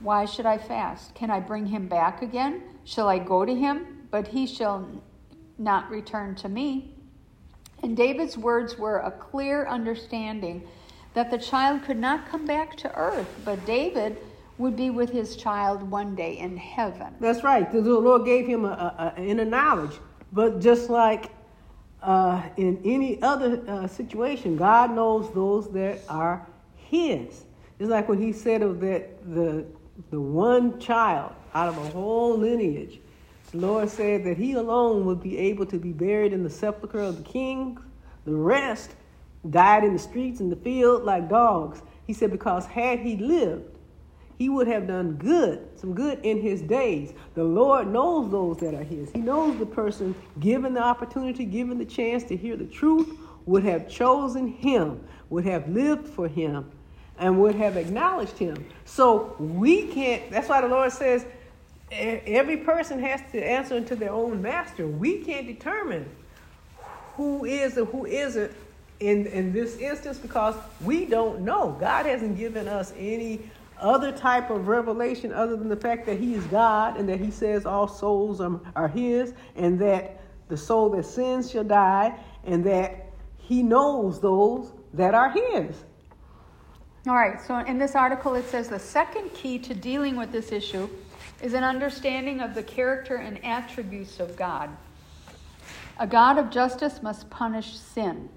Why 0.00 0.24
should 0.24 0.46
I 0.46 0.56
fast? 0.56 1.14
Can 1.14 1.30
I 1.30 1.40
bring 1.40 1.66
him 1.66 1.88
back 1.88 2.22
again? 2.22 2.62
Shall 2.84 3.06
I 3.06 3.18
go 3.18 3.44
to 3.44 3.54
him? 3.54 4.08
But 4.10 4.28
he 4.28 4.46
shall 4.46 4.88
not 5.58 5.90
return 5.90 6.34
to 6.36 6.48
me. 6.48 6.94
And 7.82 7.94
David's 7.94 8.38
words 8.38 8.78
were 8.78 8.98
a 8.98 9.10
clear 9.10 9.66
understanding 9.66 10.66
that 11.12 11.30
the 11.30 11.38
child 11.38 11.82
could 11.82 11.98
not 11.98 12.30
come 12.30 12.46
back 12.46 12.76
to 12.78 12.94
earth, 12.96 13.28
but 13.44 13.66
David 13.66 14.16
would 14.58 14.76
be 14.76 14.90
with 14.90 15.10
his 15.10 15.36
child 15.36 15.82
one 15.90 16.14
day 16.14 16.38
in 16.38 16.56
heaven. 16.56 17.14
That's 17.20 17.42
right. 17.42 17.70
The 17.70 17.80
Lord 17.80 18.24
gave 18.24 18.46
him 18.46 18.64
a, 18.64 19.14
a, 19.16 19.22
inner 19.22 19.44
knowledge. 19.44 19.98
But 20.32 20.60
just 20.60 20.88
like 20.88 21.30
uh, 22.02 22.42
in 22.56 22.80
any 22.84 23.20
other 23.22 23.62
uh, 23.68 23.86
situation, 23.86 24.56
God 24.56 24.94
knows 24.94 25.32
those 25.34 25.70
that 25.72 26.00
are 26.08 26.46
His. 26.76 27.44
It's 27.78 27.90
like 27.90 28.08
when 28.08 28.20
He 28.20 28.32
said 28.32 28.62
of 28.62 28.80
that 28.80 29.34
the 29.34 29.64
the 30.10 30.20
one 30.20 30.80
child 30.80 31.32
out 31.54 31.68
of 31.68 31.76
a 31.76 31.88
whole 31.90 32.36
lineage. 32.36 32.98
The 33.52 33.58
Lord 33.58 33.90
said 33.90 34.24
that 34.24 34.36
He 34.36 34.52
alone 34.54 35.04
would 35.04 35.22
be 35.22 35.38
able 35.38 35.66
to 35.66 35.78
be 35.78 35.92
buried 35.92 36.32
in 36.32 36.42
the 36.42 36.50
sepulchre 36.50 37.00
of 37.00 37.18
the 37.18 37.30
king. 37.30 37.78
The 38.24 38.34
rest 38.34 38.94
died 39.50 39.84
in 39.84 39.92
the 39.92 39.98
streets 39.98 40.40
and 40.40 40.50
the 40.50 40.56
field 40.56 41.04
like 41.04 41.28
dogs. 41.28 41.82
He 42.06 42.14
said 42.14 42.30
because 42.30 42.66
had 42.66 43.00
He 43.00 43.16
lived 43.16 43.71
he 44.42 44.48
would 44.48 44.66
have 44.66 44.88
done 44.88 45.12
good, 45.12 45.68
some 45.76 45.94
good 45.94 46.18
in 46.24 46.42
his 46.42 46.62
days. 46.62 47.12
The 47.34 47.44
Lord 47.44 47.86
knows 47.86 48.28
those 48.28 48.56
that 48.56 48.74
are 48.74 48.82
his. 48.82 49.12
He 49.12 49.20
knows 49.20 49.56
the 49.56 49.66
person 49.66 50.16
given 50.40 50.74
the 50.74 50.82
opportunity, 50.82 51.44
given 51.44 51.78
the 51.78 51.84
chance 51.84 52.24
to 52.24 52.36
hear 52.36 52.56
the 52.56 52.66
truth, 52.66 53.08
would 53.46 53.62
have 53.62 53.88
chosen 53.88 54.48
him, 54.48 55.00
would 55.30 55.44
have 55.44 55.68
lived 55.68 56.08
for 56.08 56.26
him. 56.26 56.68
and 57.18 57.40
would 57.40 57.54
have 57.54 57.76
acknowledged 57.76 58.36
him. 58.36 58.66
So 58.84 59.36
we 59.38 59.86
can't, 59.86 60.28
that's 60.32 60.48
why 60.48 60.60
the 60.60 60.66
Lord 60.66 60.90
says 60.90 61.24
every 61.92 62.56
person 62.56 62.98
has 62.98 63.20
to 63.30 63.38
answer 63.40 63.76
unto 63.76 63.94
their 63.94 64.10
own 64.10 64.42
master. 64.42 64.88
We 64.88 65.18
can't 65.18 65.46
determine 65.46 66.08
who 67.16 67.44
is 67.44 67.76
and 67.76 67.86
who 67.86 68.06
isn't 68.06 68.50
in, 68.98 69.26
in 69.26 69.52
this 69.52 69.76
instance 69.78 70.18
because 70.18 70.56
we 70.80 71.04
don't 71.04 71.42
know. 71.42 71.76
God 71.78 72.06
hasn't 72.06 72.36
given 72.36 72.66
us 72.66 72.92
any 72.98 73.40
other 73.82 74.12
type 74.12 74.50
of 74.50 74.68
revelation 74.68 75.32
other 75.32 75.56
than 75.56 75.68
the 75.68 75.76
fact 75.76 76.06
that 76.06 76.18
He 76.18 76.34
is 76.34 76.44
God 76.46 76.96
and 76.96 77.08
that 77.08 77.20
He 77.20 77.30
says 77.30 77.66
all 77.66 77.88
souls 77.88 78.40
are, 78.40 78.60
are 78.76 78.88
His 78.88 79.34
and 79.56 79.78
that 79.80 80.20
the 80.48 80.56
soul 80.56 80.90
that 80.90 81.04
sins 81.04 81.50
shall 81.50 81.64
die 81.64 82.18
and 82.44 82.64
that 82.64 83.12
He 83.38 83.62
knows 83.62 84.20
those 84.20 84.72
that 84.94 85.14
are 85.14 85.30
His. 85.30 85.76
All 87.08 87.14
right, 87.14 87.40
so 87.40 87.58
in 87.58 87.78
this 87.78 87.96
article 87.96 88.34
it 88.36 88.48
says 88.48 88.68
the 88.68 88.78
second 88.78 89.34
key 89.34 89.58
to 89.58 89.74
dealing 89.74 90.16
with 90.16 90.30
this 90.30 90.52
issue 90.52 90.88
is 91.42 91.54
an 91.54 91.64
understanding 91.64 92.40
of 92.40 92.54
the 92.54 92.62
character 92.62 93.16
and 93.16 93.44
attributes 93.44 94.20
of 94.20 94.36
God. 94.36 94.70
A 95.98 96.06
God 96.06 96.38
of 96.38 96.50
justice 96.50 97.02
must 97.02 97.28
punish 97.28 97.76
sin. 97.76 98.28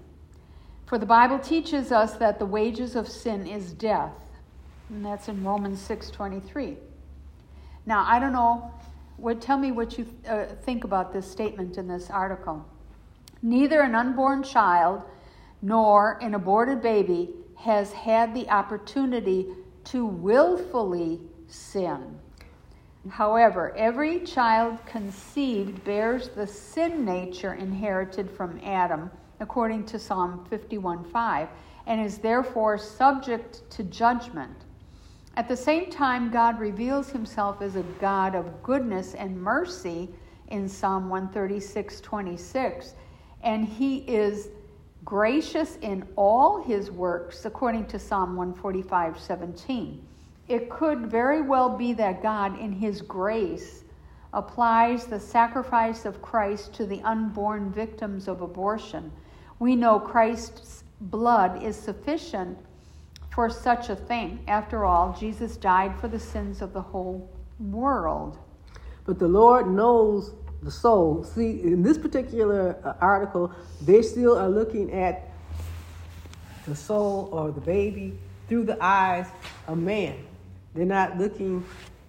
For 0.86 0.98
the 0.98 1.06
Bible 1.06 1.38
teaches 1.38 1.92
us 1.92 2.14
that 2.14 2.38
the 2.38 2.46
wages 2.46 2.96
of 2.96 3.08
sin 3.08 3.46
is 3.46 3.72
death. 3.72 4.12
And 4.88 5.04
that's 5.04 5.28
in 5.28 5.42
Romans 5.42 5.80
6:23. 5.80 6.76
Now, 7.86 8.04
I 8.06 8.18
don't 8.18 8.32
know, 8.32 8.72
what 9.16 9.40
tell 9.40 9.58
me 9.58 9.72
what 9.72 9.98
you 9.98 10.06
uh, 10.28 10.46
think 10.62 10.84
about 10.84 11.12
this 11.12 11.30
statement 11.30 11.78
in 11.78 11.88
this 11.88 12.10
article. 12.10 12.64
Neither 13.42 13.80
an 13.80 13.94
unborn 13.94 14.42
child 14.42 15.02
nor 15.62 16.18
an 16.22 16.34
aborted 16.34 16.82
baby 16.82 17.30
has 17.56 17.92
had 17.92 18.34
the 18.34 18.48
opportunity 18.50 19.46
to 19.84 20.04
willfully 20.04 21.20
sin. 21.48 22.18
However, 23.08 23.74
every 23.76 24.20
child 24.20 24.84
conceived 24.84 25.84
bears 25.84 26.28
the 26.30 26.46
sin 26.46 27.04
nature 27.04 27.54
inherited 27.54 28.30
from 28.30 28.60
Adam, 28.64 29.10
according 29.40 29.86
to 29.86 29.98
Psalm 29.98 30.44
51:5, 30.50 31.48
and 31.86 32.00
is 32.00 32.18
therefore 32.18 32.78
subject 32.78 33.62
to 33.70 33.84
judgment. 33.84 34.65
At 35.36 35.48
the 35.48 35.56
same 35.56 35.90
time, 35.90 36.30
God 36.30 36.58
reveals 36.58 37.10
himself 37.10 37.60
as 37.60 37.76
a 37.76 37.82
God 37.82 38.34
of 38.34 38.62
goodness 38.62 39.14
and 39.14 39.40
mercy 39.40 40.08
in 40.48 40.66
Psalm 40.66 41.10
136:26, 41.10 42.94
and 43.42 43.66
he 43.66 43.98
is 43.98 44.48
gracious 45.04 45.76
in 45.82 46.08
all 46.16 46.62
his 46.62 46.90
works, 46.90 47.44
according 47.44 47.84
to 47.88 47.98
Psalm 47.98 48.34
145:17. 48.34 50.00
It 50.48 50.70
could 50.70 51.10
very 51.10 51.42
well 51.42 51.76
be 51.76 51.92
that 51.92 52.22
God, 52.22 52.58
in 52.58 52.72
his 52.72 53.02
grace, 53.02 53.84
applies 54.32 55.06
the 55.06 55.20
sacrifice 55.20 56.06
of 56.06 56.22
Christ 56.22 56.72
to 56.74 56.86
the 56.86 57.02
unborn 57.02 57.70
victims 57.70 58.26
of 58.26 58.40
abortion. 58.40 59.12
We 59.58 59.76
know 59.76 60.00
Christ's 60.00 60.84
blood 61.00 61.62
is 61.62 61.76
sufficient 61.76 62.58
for 63.36 63.50
such 63.50 63.90
a 63.90 63.94
thing. 63.94 64.42
After 64.48 64.86
all, 64.86 65.14
Jesus 65.20 65.58
died 65.58 66.00
for 66.00 66.08
the 66.08 66.18
sins 66.18 66.62
of 66.62 66.72
the 66.72 66.80
whole 66.80 67.30
world. 67.60 68.38
But 69.04 69.18
the 69.18 69.28
Lord 69.28 69.68
knows 69.68 70.32
the 70.62 70.70
soul. 70.70 71.22
See, 71.22 71.62
in 71.62 71.82
this 71.82 71.98
particular 71.98 72.78
uh, 72.82 72.94
article, 72.98 73.52
they 73.82 74.00
still 74.00 74.38
are 74.38 74.48
looking 74.48 74.90
at 74.90 75.28
the 76.66 76.74
soul 76.74 77.28
or 77.30 77.52
the 77.52 77.60
baby 77.60 78.18
through 78.48 78.64
the 78.64 78.82
eyes 78.82 79.26
of 79.68 79.76
man. 79.76 80.16
They're 80.74 80.86
not 80.86 81.18
looking 81.18 81.62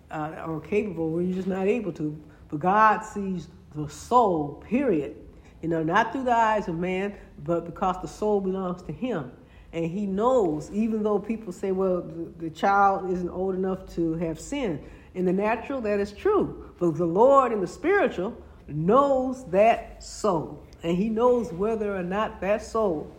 uh, 0.10 0.46
or 0.48 0.62
capable, 0.62 1.10
we're 1.10 1.34
just 1.34 1.48
not 1.48 1.68
able 1.68 1.92
to. 1.92 2.18
But 2.48 2.62
God 2.62 3.02
sees 3.02 3.50
the 3.76 3.90
soul, 3.90 4.64
period. 4.66 5.18
You 5.62 5.68
know, 5.68 5.84
not 5.84 6.14
through 6.14 6.24
the 6.24 6.36
eyes 6.36 6.70
of 6.70 6.80
man, 6.80 7.16
but 7.44 7.66
because 7.66 8.02
the 8.02 8.08
soul 8.08 8.40
belongs 8.40 8.82
to 8.84 8.94
Him. 8.94 9.30
And 9.78 9.86
He 9.86 10.08
knows, 10.08 10.72
even 10.72 11.04
though 11.04 11.20
people 11.20 11.54
say, 11.54 11.72
well, 11.72 12.02
the, 12.02 12.46
the 12.46 12.50
child 12.50 13.12
isn't 13.12 13.30
old 13.30 13.54
enough 13.54 13.88
to 13.94 14.16
have 14.16 14.40
sinned. 14.40 14.80
In 15.14 15.24
the 15.24 15.32
natural, 15.32 15.82
that 15.82 16.00
is 16.00 16.12
true. 16.12 16.72
But 16.80 16.98
the 16.98 17.06
Lord 17.06 17.52
in 17.52 17.62
the 17.62 17.68
spiritual 17.68 18.36
knows 18.68 19.46
that 19.52 20.02
soul. 20.04 20.64
And 20.82 20.98
He 20.98 21.10
knows 21.10 21.54
whether 21.54 21.96
or 21.96 22.02
not 22.02 22.42
that 22.42 22.64
soul 22.64 23.14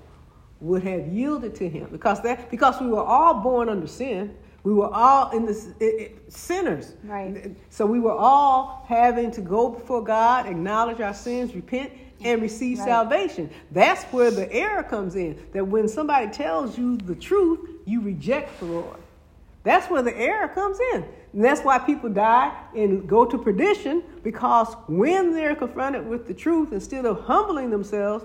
would 0.58 0.82
have 0.82 1.06
yielded 1.06 1.54
to 1.54 1.68
Him. 1.68 1.90
Because, 1.92 2.22
that, 2.22 2.50
because 2.50 2.80
we 2.80 2.88
were 2.88 3.04
all 3.04 3.34
born 3.34 3.68
under 3.68 3.86
sin. 3.86 4.36
We 4.64 4.74
were 4.74 4.92
all 4.92 5.30
in 5.30 5.46
the 5.46 5.52
it, 5.80 5.84
it, 5.84 6.32
sinners. 6.32 6.94
Right. 7.04 7.56
So 7.70 7.86
we 7.86 8.00
were 8.00 8.12
all 8.12 8.84
having 8.86 9.30
to 9.32 9.40
go 9.40 9.68
before 9.70 10.02
God, 10.02 10.46
acknowledge 10.46 11.00
our 11.00 11.14
sins, 11.14 11.54
repent, 11.54 11.92
and 12.24 12.42
receive 12.42 12.78
Right. 12.78 12.86
salvation. 12.88 13.50
That's 13.70 14.02
where 14.04 14.30
the 14.30 14.52
error 14.52 14.82
comes 14.82 15.14
in. 15.14 15.38
That 15.52 15.66
when 15.66 15.88
somebody 15.88 16.28
tells 16.28 16.76
you 16.76 16.96
the 16.96 17.14
truth, 17.14 17.60
you 17.84 18.00
reject 18.00 18.58
the 18.58 18.66
Lord. 18.66 18.96
That's 19.62 19.88
where 19.90 20.02
the 20.02 20.16
error 20.16 20.48
comes 20.48 20.78
in. 20.94 21.04
And 21.32 21.44
that's 21.44 21.62
why 21.62 21.78
people 21.78 22.08
die 22.10 22.52
and 22.74 23.08
go 23.08 23.24
to 23.24 23.38
perdition 23.38 24.02
because 24.22 24.74
when 24.88 25.34
they're 25.34 25.54
confronted 25.54 26.06
with 26.08 26.26
the 26.26 26.34
truth, 26.34 26.72
instead 26.72 27.04
of 27.04 27.20
humbling 27.20 27.70
themselves, 27.70 28.24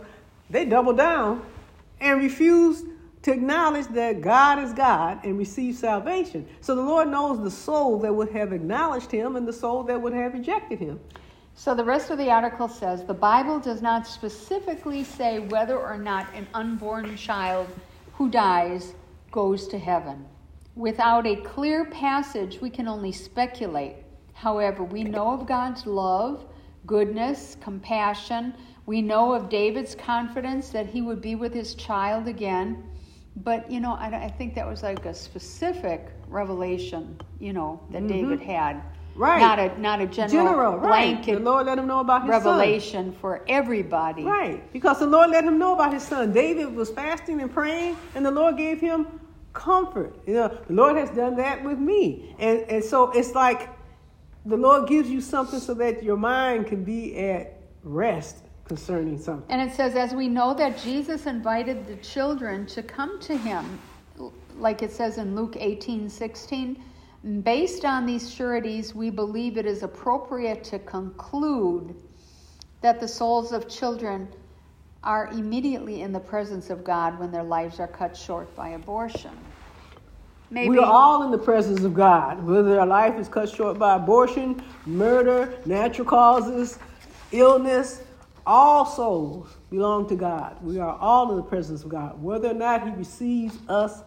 they 0.50 0.66
double 0.66 0.94
down 0.94 1.42
and 2.00 2.22
refuse 2.22 2.84
to 3.24 3.32
acknowledge 3.32 3.88
that 3.88 4.22
God 4.22 4.60
is 4.60 4.74
God 4.74 5.26
and 5.26 5.38
receive 5.38 5.76
salvation. 5.76 6.48
So 6.62 6.76
the 6.76 6.82
Lord 6.82 7.08
knows 7.08 7.42
the 7.42 7.52
soul 7.52 7.98
that 8.00 8.14
would 8.14 8.30
have 8.32 8.54
acknowledged 8.54 9.10
him 9.12 9.38
and 9.38 9.48
the 9.48 9.54
soul 9.54 9.84
that 9.84 10.02
would 10.02 10.14
have 10.14 10.34
rejected 10.34 10.80
him. 10.80 11.00
So 11.56 11.74
the 11.74 11.86
rest 11.86 12.10
of 12.10 12.18
the 12.18 12.30
article 12.30 12.68
says 12.68 13.06
the 13.06 13.14
Bible 13.14 13.60
does 13.60 13.82
not 13.82 14.06
specifically 14.06 15.04
say 15.04 15.40
whether 15.40 15.78
or 15.78 15.98
not 15.98 16.28
an 16.34 16.48
unborn 16.54 17.16
child 17.16 17.68
who 18.14 18.30
dies 18.30 18.94
goes 19.32 19.68
to 19.70 19.80
heaven. 19.80 20.26
Without 20.76 21.26
a 21.26 21.36
clear 21.38 21.86
passage, 21.86 22.60
we 22.60 22.70
can 22.70 22.88
only 22.88 23.12
speculate. 23.12 23.96
However, 24.34 24.84
we 24.84 25.04
know 25.04 25.32
of 25.32 25.48
God's 25.48 25.86
love, 25.86 26.46
goodness, 26.86 27.56
compassion. 27.62 28.54
We 28.86 29.02
know 29.02 29.34
of 29.34 29.50
David's 29.50 29.96
confidence 29.96 30.70
that 30.70 30.88
he 30.88 31.02
would 31.02 31.22
be 31.22 31.36
with 31.36 31.54
his 31.54 31.76
child 31.76 32.28
again. 32.28 32.84
But, 33.38 33.70
you 33.70 33.80
know, 33.80 33.94
I, 33.94 34.26
I 34.26 34.30
think 34.30 34.54
that 34.56 34.68
was 34.68 34.84
like 34.84 35.06
a 35.06 35.14
specific 35.14 36.12
revelation, 36.28 37.20
you 37.40 37.54
know, 37.54 37.82
that 37.92 38.08
David 38.08 38.40
had. 38.40 38.78
Mm-hmm. 38.78 38.88
Right. 39.16 39.40
Not 39.40 39.60
a, 39.60 39.80
not 39.80 40.02
a 40.02 40.08
general, 40.08 40.46
General, 40.46 40.78
right. 40.78 41.14
blanket 41.14 41.36
The 41.36 41.40
Lord 41.40 41.68
let 41.68 41.78
him 41.78 41.86
know 41.86 42.00
about 42.00 42.24
his 42.24 42.32
son. 42.32 42.44
revelation 42.44 43.16
for 43.22 43.46
everybody. 43.48 44.24
Right. 44.24 44.74
Because 44.74 45.00
the 45.00 45.06
Lord 45.06 45.30
let 45.30 45.44
him 45.44 45.60
know 45.60 45.74
about 45.74 45.94
his 45.94 46.02
son. 46.02 46.34
David 46.34 46.74
was 46.76 46.90
fasting 46.90 47.40
and 47.42 47.54
praying, 47.54 47.96
and 48.16 48.26
the 48.26 48.32
Lord 48.32 48.58
gave 48.58 48.82
him 48.82 49.20
comfort. 49.54 50.16
You 50.26 50.34
know, 50.34 50.58
the 50.68 50.74
Lord 50.74 50.98
has 50.98 51.12
done 51.12 51.36
that 51.38 51.64
with 51.64 51.78
me. 51.78 52.36
And 52.40 52.62
and 52.62 52.84
so 52.84 53.12
it's 53.12 53.36
like 53.36 53.70
the 54.46 54.58
Lord 54.58 54.88
gives 54.90 55.10
you 55.10 55.22
something 55.22 55.60
so 55.60 55.76
that 55.76 56.04
your 56.04 56.18
mind 56.18 56.66
can 56.68 56.84
be 56.84 57.16
at 57.18 57.62
rest 57.84 58.38
concerning 58.66 59.20
something. 59.20 59.46
And 59.50 59.62
it 59.62 59.76
says, 59.76 59.96
as 59.96 60.14
we 60.14 60.28
know 60.28 60.54
that 60.54 60.78
Jesus 60.78 61.26
invited 61.26 61.86
the 61.86 61.98
children 61.98 62.66
to 62.68 62.84
come 62.84 63.20
to 63.22 63.38
him, 63.38 63.80
like 64.58 64.82
it 64.82 64.92
says 64.92 65.18
in 65.18 65.36
Luke 65.36 65.56
18 65.60 66.10
16, 66.10 66.82
based 67.42 67.86
on 67.86 68.06
these 68.06 68.30
sureties, 68.30 68.94
we 68.94 69.10
believe 69.10 69.58
it 69.58 69.66
is 69.66 69.84
appropriate 69.84 70.64
to 70.66 70.80
conclude 70.80 71.96
that 72.82 73.00
the 73.00 73.08
souls 73.08 73.52
of 73.52 73.70
children 73.70 74.28
are 75.04 75.28
immediately 75.28 76.02
in 76.02 76.12
the 76.14 76.20
presence 76.20 76.70
of 76.70 76.84
God 76.84 77.20
when 77.20 77.32
their 77.32 77.44
lives 77.44 77.80
are 77.80 77.88
cut 77.88 78.16
short 78.16 78.54
by 78.56 78.70
abortion. 78.70 79.32
Maybe 80.50 80.70
We 80.70 80.78
are 80.78 80.92
all 80.92 81.24
in 81.24 81.32
the 81.32 81.38
presence 81.38 81.84
of 81.84 81.94
God, 81.94 82.46
whether 82.46 82.80
our 82.80 82.86
life 82.86 83.18
is 83.18 83.28
cut 83.28 83.50
short 83.50 83.80
by 83.80 83.96
abortion, 83.96 84.62
murder, 84.86 85.58
natural 85.66 86.08
causes, 86.08 86.78
illness. 87.32 88.02
All 88.46 88.86
souls 88.86 89.48
belong 89.70 90.08
to 90.10 90.16
God. 90.16 90.58
We 90.64 90.80
are 90.80 90.98
all 90.98 91.32
in 91.32 91.38
the 91.38 91.44
presence 91.44 91.84
of 91.84 91.90
God. 91.90 92.22
Whether 92.22 92.50
or 92.50 92.54
not 92.54 92.86
He 92.88 92.94
receives 92.94 93.58
us 93.70 94.02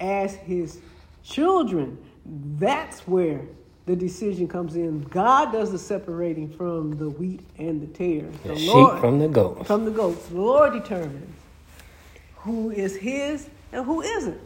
as 0.00 0.34
His 0.34 0.80
children, 1.22 1.98
that's 2.24 3.00
where 3.06 3.42
the 3.86 3.96
decision 3.96 4.46
comes 4.48 4.76
in. 4.76 5.02
God 5.02 5.52
does 5.52 5.72
the 5.72 5.78
separating 5.78 6.48
from 6.48 6.96
the 6.96 7.10
wheat 7.10 7.40
and 7.58 7.80
the 7.80 7.86
tares. 7.86 8.34
The 8.44 8.56
sheep 8.56 9.00
from 9.00 9.18
the 9.18 9.28
goats. 9.28 9.66
From 9.66 9.84
the 9.84 9.90
goats. 9.90 10.26
The 10.26 10.40
Lord 10.40 10.72
determines 10.72 11.34
who 12.36 12.70
is 12.70 12.96
His 12.96 13.48
and 13.72 13.84
who 13.84 14.02
isn't. 14.02 14.40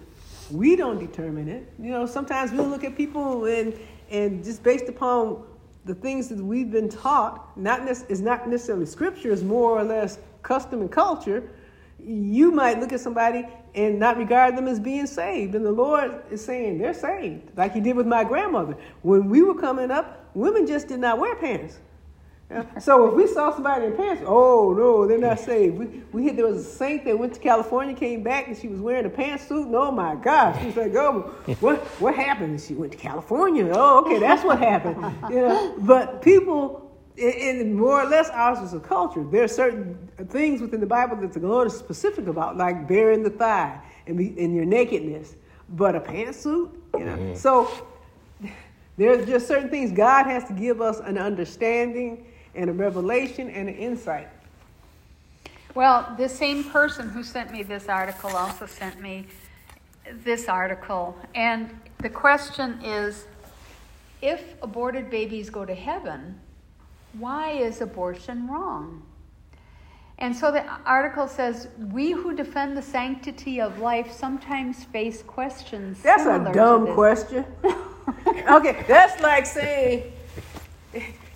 We 0.50 0.76
don't 0.76 0.98
determine 0.98 1.48
it. 1.48 1.72
You 1.78 1.90
know, 1.90 2.06
sometimes 2.06 2.52
we'll 2.52 2.68
look 2.68 2.84
at 2.84 2.96
people 2.96 3.46
and 3.46 3.74
and 4.10 4.44
just 4.44 4.62
based 4.62 4.88
upon 4.88 5.42
the 5.86 5.94
things 5.94 6.28
that 6.28 6.38
we've 6.38 6.70
been 6.70 6.88
taught, 6.88 7.56
not 7.56 7.84
nec- 7.84 8.10
is 8.10 8.20
not 8.20 8.48
necessarily 8.48 8.86
scripture, 8.86 9.32
it's 9.32 9.42
more 9.42 9.70
or 9.78 9.84
less 9.84 10.18
custom 10.42 10.80
and 10.80 10.90
culture. 10.90 11.48
you 11.98 12.52
might 12.52 12.78
look 12.78 12.92
at 12.92 13.00
somebody 13.00 13.46
and 13.74 13.98
not 13.98 14.16
regard 14.18 14.56
them 14.56 14.68
as 14.68 14.78
being 14.78 15.06
saved. 15.06 15.54
And 15.54 15.64
the 15.64 15.72
Lord 15.72 16.22
is 16.30 16.44
saying 16.44 16.78
they're 16.78 16.94
saved, 16.94 17.56
like 17.56 17.72
He 17.72 17.80
did 17.80 17.96
with 17.96 18.06
my 18.06 18.22
grandmother. 18.22 18.76
When 19.02 19.28
we 19.28 19.42
were 19.42 19.54
coming 19.54 19.90
up, 19.90 20.30
women 20.34 20.66
just 20.66 20.88
did 20.88 21.00
not 21.00 21.18
wear 21.18 21.34
pants. 21.36 21.78
Yeah. 22.50 22.64
So 22.80 23.08
if 23.08 23.14
we 23.14 23.26
saw 23.26 23.52
somebody 23.52 23.86
in 23.86 23.96
pants, 23.96 24.22
oh 24.24 24.72
no, 24.76 25.06
they're 25.06 25.18
not 25.18 25.40
saved. 25.40 25.78
We, 25.78 25.86
we 26.12 26.22
hit 26.24 26.36
there 26.36 26.46
was 26.46 26.64
a 26.64 26.70
saint 26.70 27.04
that 27.04 27.18
went 27.18 27.34
to 27.34 27.40
California, 27.40 27.94
came 27.94 28.22
back, 28.22 28.46
and 28.46 28.56
she 28.56 28.68
was 28.68 28.80
wearing 28.80 29.06
a 29.06 29.10
pantsuit. 29.10 29.66
And 29.66 29.74
oh 29.74 29.90
my 29.90 30.14
gosh, 30.14 30.62
she's 30.62 30.76
like, 30.76 30.94
oh, 30.94 31.34
what 31.60 31.80
what 32.00 32.14
happened? 32.14 32.60
She 32.60 32.74
went 32.74 32.92
to 32.92 32.98
California. 32.98 33.68
Oh, 33.74 34.04
okay, 34.04 34.18
that's 34.18 34.44
what 34.44 34.58
happened. 34.58 34.96
You 35.28 35.40
know, 35.40 35.74
but 35.78 36.22
people 36.22 36.86
and 37.18 37.74
more 37.74 38.02
or 38.02 38.06
less 38.06 38.28
ours 38.30 38.58
is 38.58 38.74
a 38.74 38.80
culture. 38.80 39.24
There 39.24 39.42
are 39.42 39.48
certain 39.48 39.96
things 40.28 40.60
within 40.60 40.80
the 40.80 40.86
Bible 40.86 41.16
that 41.16 41.32
the 41.32 41.40
Lord 41.40 41.66
is 41.66 41.76
specific 41.76 42.26
about, 42.26 42.56
like 42.56 42.86
bearing 42.86 43.22
the 43.22 43.30
thigh 43.30 43.80
and, 44.06 44.16
be, 44.16 44.34
and 44.38 44.54
your 44.54 44.64
nakedness. 44.64 45.36
But 45.70 45.96
a 45.96 46.00
pantsuit, 46.00 46.70
you 46.98 47.04
know. 47.04 47.16
Mm-hmm. 47.16 47.34
So 47.34 47.86
there's 48.96 49.26
just 49.26 49.48
certain 49.48 49.70
things 49.70 49.92
God 49.92 50.26
has 50.26 50.44
to 50.44 50.52
give 50.52 50.80
us 50.80 51.00
an 51.00 51.18
understanding 51.18 52.26
and 52.56 52.70
a 52.70 52.72
revelation 52.72 53.50
and 53.50 53.68
an 53.68 53.74
insight. 53.74 54.28
Well, 55.74 56.14
the 56.16 56.28
same 56.28 56.64
person 56.64 57.10
who 57.10 57.22
sent 57.22 57.52
me 57.52 57.62
this 57.62 57.88
article 57.88 58.30
also 58.30 58.66
sent 58.66 59.00
me 59.00 59.26
this 60.24 60.48
article. 60.48 61.16
And 61.34 61.78
the 61.98 62.08
question 62.08 62.80
is 62.82 63.26
if 64.22 64.54
aborted 64.62 65.10
babies 65.10 65.50
go 65.50 65.64
to 65.64 65.74
heaven, 65.74 66.40
why 67.18 67.50
is 67.50 67.80
abortion 67.80 68.48
wrong? 68.48 69.02
And 70.18 70.34
so 70.34 70.50
the 70.50 70.64
article 70.86 71.28
says, 71.28 71.68
We 71.92 72.12
who 72.12 72.34
defend 72.34 72.76
the 72.76 72.82
sanctity 72.82 73.60
of 73.60 73.78
life 73.78 74.10
sometimes 74.10 74.84
face 74.84 75.22
questions. 75.22 76.02
That's 76.02 76.24
a 76.24 76.50
dumb 76.54 76.94
question. 76.94 77.44
okay, 78.48 78.84
that's 78.88 79.20
like 79.22 79.44
saying, 79.44 80.12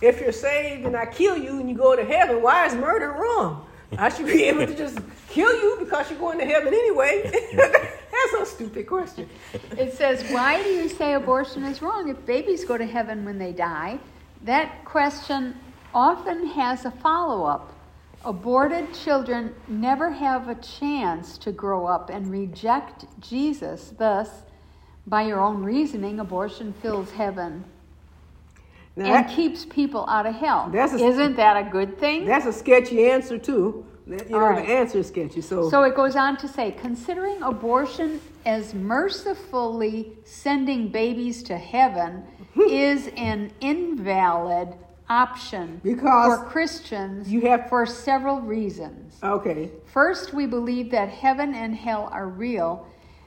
if 0.01 0.21
you're 0.21 0.33
saved 0.33 0.87
and 0.87 0.97
I 0.97 1.07
kill 1.07 1.37
you 1.37 1.61
and 1.61 1.69
you 1.69 1.77
go 1.77 1.95
to 1.95 2.05
heaven, 2.05 2.43
why 2.43 2.67
is 2.67 2.75
murder 2.75 3.13
wrong? 3.13 3.67
I 3.99 4.09
should 4.09 4.27
be 4.27 4.45
able 4.45 4.67
to 4.67 4.75
just 4.77 4.99
kill 5.29 5.53
you 5.53 5.77
because 5.81 6.11
you're 6.11 6.19
going 6.19 6.39
to 6.39 6.47
heaven 6.47 6.73
anyway. 6.73 7.31
That's 7.57 8.43
a 8.43 8.47
stupid 8.47 8.87
question. 8.87 9.29
It 9.77 9.95
says, 9.95 10.31
Why 10.31 10.63
do 10.63 10.69
you 10.69 10.89
say 10.89 11.15
abortion 11.15 11.65
is 11.65 11.83
wrong 11.83 12.09
if 12.09 12.25
babies 12.25 12.65
go 12.65 12.79
to 12.79 12.87
heaven 12.87 13.25
when 13.25 13.39
they 13.39 13.53
die? 13.53 13.99
That 14.45 14.85
question 14.85 15.57
often 15.95 16.47
has 16.49 16.85
a 16.85 16.91
follow 16.91 17.45
up. 17.45 17.75
Aborted 18.25 18.93
children 18.95 19.55
never 19.67 20.11
have 20.11 20.49
a 20.49 20.55
chance 20.57 21.39
to 21.39 21.53
grow 21.53 21.87
up 21.87 22.11
and 22.11 22.31
reject 22.31 23.07
Jesus. 23.21 23.93
Thus, 23.97 24.29
by 25.07 25.23
your 25.23 25.41
own 25.41 25.65
reasoning, 25.65 26.21
abortion 26.21 26.75
fills 26.83 27.11
heaven 27.11 27.65
now 28.97 29.05
and 29.05 29.27
that, 29.27 29.35
keeps 29.35 29.65
people 29.65 30.05
out 30.09 30.27
of 30.27 30.35
hell. 30.35 30.69
That's 30.73 30.93
a, 30.93 30.97
Isn't 30.97 31.37
that 31.37 31.57
a 31.57 31.71
good 31.71 31.99
thing? 31.99 32.25
That's 32.25 32.47
a 32.47 32.53
sketchy 32.53 33.09
answer 33.09 33.39
too. 33.39 33.87
You 34.07 34.17
know, 34.29 34.39
right. 34.39 34.67
the 34.67 34.73
answer 34.73 34.99
is 34.99 35.09
sketchy. 35.09 35.41
So, 35.41 35.71
so 35.71 35.85
it 35.85 35.95
goes 35.95 36.17
on 36.17 36.37
to 36.39 36.49
say, 36.49 36.73
considering 36.73 37.41
abortion 37.43 38.21
as 38.45 38.75
mercifully 38.75 40.13
sending 40.25 40.89
babies 40.89 41.43
to 41.45 41.57
heaven 41.57 42.25
is 42.57 43.11
an 43.17 43.53
invalid 43.61 44.75
option 45.09 45.81
because 45.83 46.39
for 46.39 46.45
Christians 46.47 47.31
you 47.31 47.43
have 47.43 47.69
for 47.69 47.85
several 47.87 48.41
reasons. 48.41 49.19
Okay. 49.23 49.71
First, 49.93 50.33
we 50.33 50.47
believe 50.47 50.91
that 50.91 51.09
heaven 51.09 51.55
and 51.55 51.75
hell 51.75 52.09
are 52.13 52.29
real. 52.29 52.87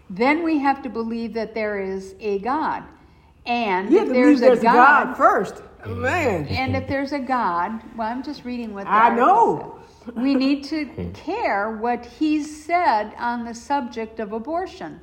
Then 0.10 0.44
we 0.44 0.60
have 0.60 0.82
to 0.84 0.90
believe 0.90 1.34
that 1.34 1.54
there 1.54 1.80
is 1.80 2.16
a 2.20 2.40
God. 2.40 2.84
And 3.46 3.92
you 3.92 4.02
if 4.02 4.10
there's, 4.10 4.40
there's, 4.40 4.60
a 4.60 4.64
God, 4.64 5.08
God, 5.08 5.18
first. 5.18 5.62
Man. 5.86 6.48
And 6.48 6.76
if 6.76 6.88
there's 6.88 7.12
a 7.12 7.20
God, 7.20 7.82
well, 7.98 8.08
I'm 8.08 8.24
just 8.24 8.46
reading 8.46 8.74
what 8.74 8.88
I 8.88 9.14
know. 9.14 9.80
Said. 10.06 10.16
We 10.16 10.34
need 10.34 10.64
to 10.66 10.86
care 11.14 11.72
what 11.72 12.06
he's 12.06 12.66
said 12.66 13.14
on 13.18 13.44
the 13.44 13.54
subject 13.54 14.20
of 14.20 14.32
abortion. 14.32 15.02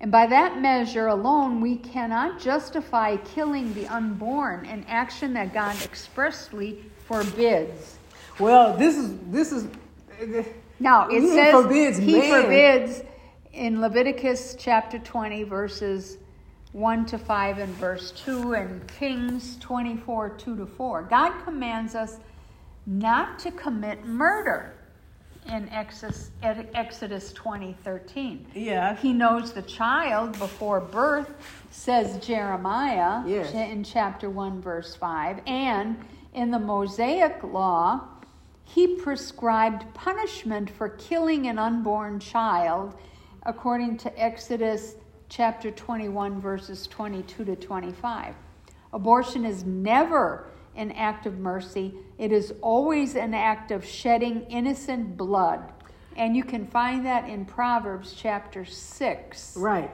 And 0.00 0.10
by 0.10 0.26
that 0.26 0.60
measure 0.60 1.06
alone, 1.08 1.60
we 1.60 1.76
cannot 1.76 2.40
justify 2.40 3.16
killing 3.18 3.72
the 3.74 3.86
unborn, 3.86 4.66
an 4.66 4.84
action 4.88 5.32
that 5.34 5.54
God 5.54 5.76
expressly 5.82 6.84
forbids. 7.06 7.98
Well, 8.38 8.76
this 8.76 8.96
is 8.96 9.18
this 9.30 9.52
is. 9.52 9.66
Now 10.80 11.08
it 11.08 11.20
he 11.20 11.28
says 11.28 11.52
forbids 11.52 11.98
he 11.98 12.18
man. 12.18 12.42
forbids 12.42 13.02
in 13.52 13.80
Leviticus 13.80 14.56
chapter 14.58 14.98
twenty, 14.98 15.42
verses 15.42 16.18
one 16.74 17.06
to 17.06 17.16
five 17.16 17.58
and 17.58 17.72
verse 17.76 18.10
two, 18.10 18.54
and 18.54 18.86
Kings 18.98 19.56
twenty 19.58 19.96
four 19.96 20.28
two 20.28 20.56
to 20.56 20.66
four. 20.66 21.02
God 21.02 21.40
commands 21.44 21.94
us 21.94 22.18
not 22.84 23.38
to 23.38 23.52
commit 23.52 24.04
murder 24.04 24.74
in 25.46 25.68
Exodus, 25.68 26.30
Exodus 26.42 27.32
20 27.32 27.76
13. 27.84 28.46
Yeah. 28.54 28.96
He 28.96 29.12
knows 29.12 29.52
the 29.52 29.62
child 29.62 30.36
before 30.38 30.80
birth, 30.80 31.30
says 31.70 32.24
Jeremiah 32.24 33.22
yes. 33.26 33.52
in 33.52 33.84
chapter 33.84 34.30
1, 34.30 34.60
verse 34.60 34.94
5. 34.94 35.40
And 35.46 36.02
in 36.32 36.50
the 36.50 36.58
Mosaic 36.58 37.42
law, 37.44 38.08
he 38.64 38.96
prescribed 38.96 39.84
punishment 39.94 40.70
for 40.70 40.88
killing 40.88 41.46
an 41.46 41.58
unborn 41.58 42.18
child 42.18 42.94
according 43.44 43.98
to 43.98 44.20
Exodus 44.20 44.94
chapter 45.34 45.72
21, 45.72 46.40
verses 46.40 46.86
22 46.86 47.44
to 47.44 47.56
25. 47.56 48.36
Abortion 48.92 49.44
is 49.44 49.64
never 49.64 50.46
an 50.76 50.92
act 50.92 51.26
of 51.26 51.38
mercy, 51.38 51.92
it 52.18 52.30
is 52.30 52.54
always 52.60 53.16
an 53.16 53.34
act 53.34 53.72
of 53.72 53.84
shedding 53.84 54.42
innocent 54.42 55.16
blood. 55.16 55.72
And 56.16 56.36
you 56.36 56.44
can 56.44 56.66
find 56.68 57.04
that 57.06 57.28
in 57.28 57.44
Proverbs 57.44 58.14
chapter 58.16 58.64
6. 58.64 59.56
Right. 59.56 59.90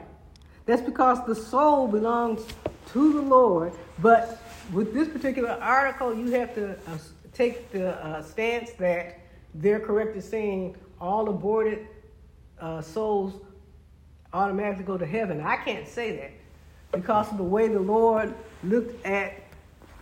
That's 0.67 0.81
because 0.81 1.25
the 1.25 1.33
soul 1.33 1.87
belongs 1.87 2.45
to 2.93 3.13
the 3.13 3.21
Lord. 3.21 3.73
But 3.97 4.39
with 4.71 4.93
this 4.93 5.07
particular 5.07 5.57
article, 5.59 6.15
you 6.15 6.29
have 6.31 6.53
to 6.53 6.73
uh, 6.73 6.97
take 7.33 7.71
the 7.71 7.95
uh, 8.05 8.21
stance 8.21 8.71
that 8.73 9.19
they're 9.55 9.79
correct 9.79 10.15
in 10.15 10.21
saying 10.21 10.75
all 10.99 11.29
aborted 11.29 11.87
uh, 12.59 12.81
souls 12.81 13.41
automatically 14.33 14.83
go 14.83 14.97
to 14.97 15.05
heaven. 15.05 15.41
I 15.41 15.57
can't 15.57 15.87
say 15.87 16.15
that 16.17 16.31
because 16.91 17.31
of 17.31 17.37
the 17.37 17.43
way 17.43 17.67
the 17.67 17.79
Lord 17.79 18.33
looked 18.63 19.05
at 19.05 19.41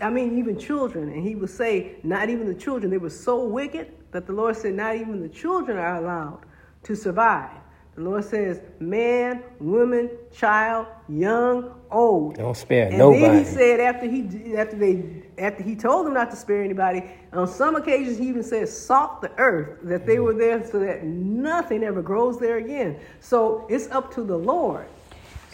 I 0.01 0.09
mean, 0.09 0.37
even 0.37 0.57
children. 0.57 1.09
And 1.09 1.23
he 1.23 1.35
would 1.35 1.49
say, 1.49 1.97
not 2.03 2.29
even 2.29 2.47
the 2.47 2.55
children. 2.55 2.89
They 2.91 2.97
were 2.97 3.09
so 3.09 3.43
wicked 3.43 3.91
that 4.11 4.25
the 4.25 4.33
Lord 4.33 4.55
said, 4.55 4.73
not 4.73 4.95
even 4.95 5.21
the 5.21 5.29
children 5.29 5.77
are 5.77 5.97
allowed 5.97 6.45
to 6.83 6.95
survive. 6.95 7.51
The 7.95 8.01
Lord 8.01 8.23
says, 8.23 8.61
man, 8.79 9.43
woman, 9.59 10.09
child, 10.31 10.87
young, 11.09 11.75
old. 11.91 12.35
Don't 12.35 12.55
spare 12.55 12.87
and 12.87 12.97
nobody. 12.97 13.21
then 13.21 13.37
he 13.39 13.43
said 13.43 13.79
after 13.81 14.05
he 14.05 14.55
after 14.55 14.77
they 14.77 15.23
after 15.39 15.63
he 15.63 15.75
told 15.75 16.05
them 16.05 16.13
not 16.13 16.29
to 16.31 16.35
spare 16.35 16.63
anybody, 16.63 17.03
on 17.33 17.47
some 17.47 17.75
occasions 17.75 18.17
he 18.17 18.27
even 18.27 18.43
said 18.43 18.67
salt 18.69 19.21
the 19.21 19.31
earth 19.37 19.79
that 19.83 20.05
they 20.05 20.19
were 20.19 20.33
there 20.33 20.65
so 20.65 20.79
that 20.79 21.03
nothing 21.03 21.83
ever 21.83 22.01
grows 22.01 22.39
there 22.39 22.57
again. 22.57 22.99
So 23.19 23.65
it's 23.69 23.89
up 23.91 24.13
to 24.15 24.23
the 24.23 24.37
Lord 24.37 24.87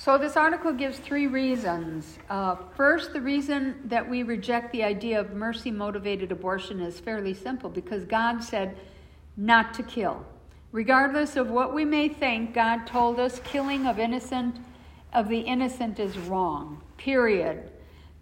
so, 0.05 0.19
this 0.19 0.37
article 0.37 0.71
gives 0.71 0.99
three 0.99 1.25
reasons. 1.25 2.19
Uh, 2.29 2.57
first, 2.75 3.11
the 3.11 3.21
reason 3.21 3.73
that 3.85 4.07
we 4.07 4.21
reject 4.21 4.71
the 4.71 4.83
idea 4.83 5.19
of 5.19 5.33
mercy 5.33 5.71
motivated 5.71 6.31
abortion 6.31 6.79
is 6.79 6.99
fairly 6.99 7.33
simple 7.33 7.71
because 7.71 8.05
God 8.05 8.43
said 8.43 8.77
not 9.35 9.73
to 9.73 9.81
kill. 9.81 10.23
Regardless 10.71 11.35
of 11.37 11.49
what 11.49 11.73
we 11.73 11.85
may 11.85 12.07
think, 12.07 12.53
God 12.53 12.85
told 12.85 13.19
us 13.19 13.41
killing 13.45 13.87
of 13.87 13.97
innocent 13.97 14.57
of 15.11 15.27
the 15.27 15.39
innocent 15.39 15.99
is 15.99 16.15
wrong. 16.19 16.83
Period. 16.97 17.71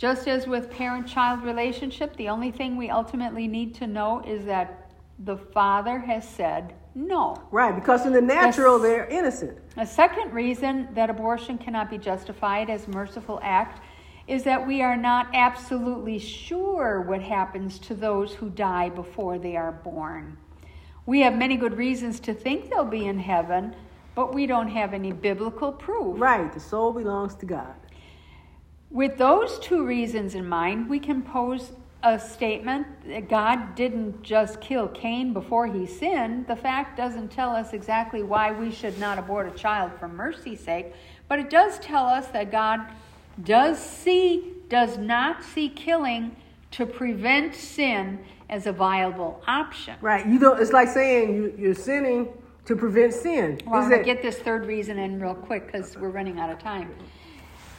Just 0.04 0.28
as 0.28 0.48
with 0.48 0.70
parent-child 0.70 1.44
relationship, 1.44 2.14
the 2.18 2.28
only 2.28 2.52
thing 2.52 2.76
we 2.76 2.90
ultimately 2.90 3.48
need 3.48 3.74
to 3.76 3.88
know 3.88 4.22
is 4.28 4.44
that 4.44 4.92
the 5.20 5.38
father 5.38 5.98
has 5.98 6.28
said 6.28 6.74
no. 6.94 7.42
Right, 7.52 7.74
because 7.74 8.06
in 8.06 8.12
the 8.12 8.20
natural, 8.20 8.78
the, 8.78 8.90
they're 8.90 9.06
innocent. 9.06 9.60
A 9.78 9.88
second 9.88 10.34
reason 10.34 10.90
that 10.94 11.10
abortion 11.10 11.58
cannot 11.58 11.90
be 11.90 11.98
justified 11.98 12.70
as 12.70 12.86
merciful 12.90 13.40
act 13.42 13.80
is 14.28 14.44
that 14.44 14.68
we 14.68 14.82
are 14.82 14.98
not 14.98 15.30
absolutely 15.34 16.20
sure 16.20 17.00
what 17.00 17.22
happens 17.22 17.80
to 17.80 17.96
those 17.96 18.34
who 18.34 18.50
die 18.50 18.90
before 18.90 19.40
they 19.40 19.56
are 19.56 19.72
born. 19.72 20.36
We 21.06 21.22
have 21.22 21.38
many 21.38 21.56
good 21.56 21.78
reasons 21.78 22.20
to 22.20 22.34
think 22.34 22.70
they'll 22.70 22.84
be 22.84 23.06
in 23.06 23.20
heaven, 23.20 23.74
but 24.16 24.36
we 24.36 24.48
don't 24.48 24.68
have 24.68 24.94
any 24.94 25.14
biblical 25.14 25.72
proof. 25.72 26.20
Right, 26.20 26.52
the 26.52 26.60
soul 26.60 26.92
belongs 26.92 27.36
to 27.36 27.46
God. 27.46 27.76
With 28.94 29.18
those 29.18 29.58
two 29.58 29.84
reasons 29.84 30.36
in 30.36 30.48
mind, 30.48 30.88
we 30.88 31.00
can 31.00 31.24
pose 31.24 31.72
a 32.04 32.20
statement 32.20 32.86
that 33.08 33.28
God 33.28 33.74
didn't 33.74 34.22
just 34.22 34.62
kill 34.62 34.88
Cain 34.88 35.34
before 35.34 35.66
he 35.66 35.88
sinned. 35.88 36.46
The 36.46 36.56
fact 36.56 36.96
doesn't 36.96 37.30
tell 37.30 37.56
us 37.56 37.74
exactly 37.74 38.22
why 38.22 38.52
we 38.52 38.70
should 38.72 39.00
not 39.00 39.18
abort 39.18 39.48
a 39.48 39.58
child 39.58 39.94
for 39.98 40.08
mercy's 40.08 40.60
sake, 40.60 40.94
but 41.28 41.40
it 41.40 41.50
does 41.50 41.80
tell 41.80 42.06
us 42.06 42.28
that 42.28 42.52
God 42.52 42.82
does 43.44 43.80
see, 43.80 44.54
does 44.70 45.00
not 45.00 45.44
see 45.44 45.70
killing 45.70 46.36
to 46.70 46.86
prevent 46.86 47.56
sin 47.56 48.20
as 48.48 48.68
a 48.68 48.72
viable 48.72 49.42
option. 49.48 49.96
Right. 50.02 50.24
You 50.28 50.38
don't. 50.38 50.62
It's 50.62 50.72
like 50.72 50.90
saying 50.90 51.34
you, 51.34 51.56
you're 51.58 51.74
sinning 51.74 52.30
to 52.66 52.76
prevent 52.76 53.16
sin. 53.16 53.60
Well, 53.66 53.82
I'm 53.82 53.90
gonna 53.90 54.04
get 54.04 54.22
this 54.22 54.38
third 54.38 54.68
reason 54.68 55.00
in 55.00 55.20
real 55.20 55.34
quick 55.34 55.66
because 55.66 55.98
we're 55.98 56.10
running 56.10 56.40
out 56.40 56.52
of 56.52 56.60
time. 56.60 56.94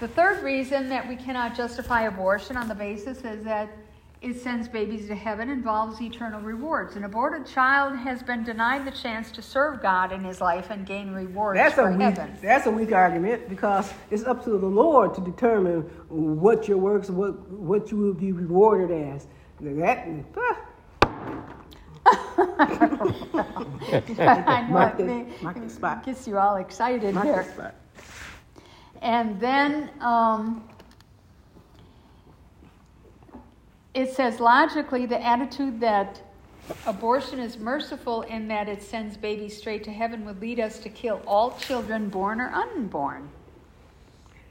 The 0.01 0.09
third 0.09 0.43
reason 0.43 0.89
that 0.89 1.09
we 1.09 1.17
cannot 1.17 1.55
justify 1.57 2.03
abortion 2.03 2.57
on 2.57 2.69
the 2.69 2.75
basis 2.75 3.19
is 3.25 3.45
that 3.45 3.69
it 4.21 4.41
sends 4.41 4.69
babies 4.69 5.07
to 5.09 5.15
heaven 5.15 5.51
involves 5.51 6.01
eternal 6.01 6.41
rewards. 6.41 6.97
An 6.97 7.05
aborted 7.05 7.47
child 7.47 7.95
has 7.97 8.23
been 8.23 8.43
denied 8.43 8.87
the 8.87 8.91
chance 8.91 9.31
to 9.33 9.43
serve 9.43 9.83
God 9.83 10.13
in 10.13 10.25
his 10.25 10.41
life 10.41 10.71
and 10.71 10.87
gain 10.87 11.13
rewards 11.13 11.59
That's 11.59 11.75
for 11.75 11.89
a 11.89 11.93
weak. 11.93 12.01
heaven. 12.01 12.37
That's 12.43 12.67
a 12.67 12.71
weak 12.71 12.93
argument 12.93 13.49
because 13.49 13.93
it's 14.11 14.25
up 14.25 14.43
to 14.45 14.51
the 14.51 14.67
Lord 14.67 15.15
to 15.15 15.21
determine 15.21 15.83
what 16.09 16.67
your 16.69 16.79
works, 16.79 17.11
what 17.11 17.49
what 17.51 17.91
you 17.91 17.99
will 17.99 18.15
be 18.15 18.33
rewarded 18.33 18.91
as. 18.91 19.27
That. 19.61 20.07
I 24.19 24.63
know 24.67 24.69
Mark 24.73 24.99
it 25.01 25.07
may- 25.07 25.69
spot. 25.69 26.05
gets 26.05 26.27
you 26.27 26.39
all 26.39 26.57
excited 26.57 27.15
Mark 27.15 27.27
here. 27.27 27.75
And 29.05 29.39
then 29.39 29.91
um, 30.01 30.65
it 33.93 34.11
says 34.11 34.41
logically 34.41 35.05
the 35.05 35.23
attitude 35.23 35.79
that 35.81 36.23
abortion 36.87 37.39
is 37.39 37.59
merciful 37.59 38.23
in 38.23 38.49
that 38.49 38.67
it 38.67 38.83
sends 38.83 39.19
babies 39.19 39.55
straight 39.59 39.85
to 39.85 39.93
heaven 39.93 40.25
would 40.25 40.41
lead 40.41 40.59
us 40.59 40.79
to 40.79 40.89
kill 40.89 41.21
all 41.27 41.51
children 41.59 42.09
born 42.09 42.41
or 42.41 42.51
unborn. 42.51 43.29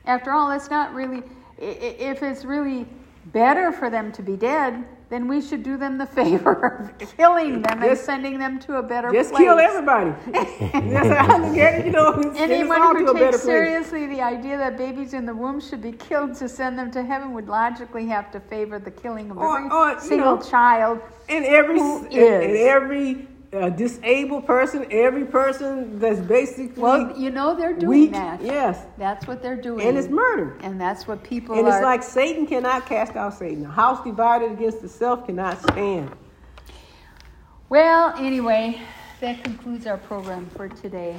After 0.05 0.31
all, 0.31 0.51
it's 0.51 0.69
not 0.69 0.93
really, 0.93 1.23
if 1.57 2.21
it's 2.21 2.45
really 2.45 2.85
better 3.27 3.71
for 3.71 3.89
them 3.89 4.11
to 4.13 4.21
be 4.21 4.35
dead, 4.35 4.83
then 5.09 5.27
we 5.27 5.41
should 5.41 5.63
do 5.63 5.77
them 5.77 5.97
the 5.97 6.05
favor 6.19 6.91
of 6.99 7.17
killing 7.17 7.61
them 7.61 7.83
and 7.83 7.97
sending 7.97 8.39
them 8.39 8.59
to 8.59 8.77
a 8.77 8.83
better 8.83 9.11
Just 9.11 9.31
place. 9.31 9.43
kill 9.43 9.59
everybody. 9.59 10.11
That's 10.31 11.29
I 11.29 11.37
look 11.37 11.57
at. 11.57 11.85
You 11.85 11.91
know, 11.91 12.13
Anyone 12.35 12.95
who 12.97 13.13
takes 13.13 13.41
seriously 13.43 14.07
the 14.07 14.21
idea 14.21 14.57
that 14.57 14.77
babies 14.77 15.13
in 15.13 15.25
the 15.25 15.35
womb 15.35 15.61
should 15.61 15.81
be 15.81 15.91
killed 15.91 16.35
to 16.35 16.49
send 16.49 16.77
them 16.77 16.91
to 16.91 17.03
heaven 17.03 17.33
would 17.33 17.47
logically 17.47 18.07
have 18.07 18.31
to 18.31 18.39
favor 18.39 18.79
the 18.79 18.91
killing 18.91 19.29
of 19.31 19.37
Or- 19.37 19.57
every 19.57 19.69
or, 19.69 19.99
single 19.99 20.35
know, 20.37 20.41
child. 20.41 20.99
In 21.29 21.43
every 21.45 21.79
Who 21.79 22.05
is? 22.07 22.43
and 22.43 22.57
every 22.57 23.27
uh, 23.53 23.69
disabled 23.69 24.45
person, 24.47 24.85
every 24.91 25.25
person 25.25 25.99
that's 25.99 26.19
basically 26.19 26.81
Well, 26.81 27.17
you 27.17 27.29
know 27.29 27.55
they're 27.55 27.73
doing 27.73 27.89
weak. 27.89 28.11
that. 28.13 28.41
Yes, 28.41 28.83
That's 28.97 29.27
what 29.27 29.41
they're 29.41 29.55
doing. 29.61 29.87
and 29.87 29.97
it's 29.97 30.07
murder. 30.07 30.57
And 30.61 30.79
that's 30.81 31.07
what 31.07 31.23
people 31.23 31.55
And 31.57 31.67
are. 31.67 31.77
it's 31.77 31.83
like 31.83 32.01
Satan 32.03 32.47
cannot 32.47 32.85
cast 32.87 33.15
out 33.15 33.33
Satan. 33.35 33.65
A 33.65 33.69
house 33.69 34.03
divided 34.03 34.51
against 34.51 34.83
itself 34.83 35.25
cannot 35.25 35.61
stand. 35.61 36.11
well, 37.69 38.13
anyway, 38.17 38.81
that 39.19 39.43
concludes 39.43 39.87
our 39.87 39.97
program 39.97 40.47
for 40.55 40.67
today. 40.69 41.17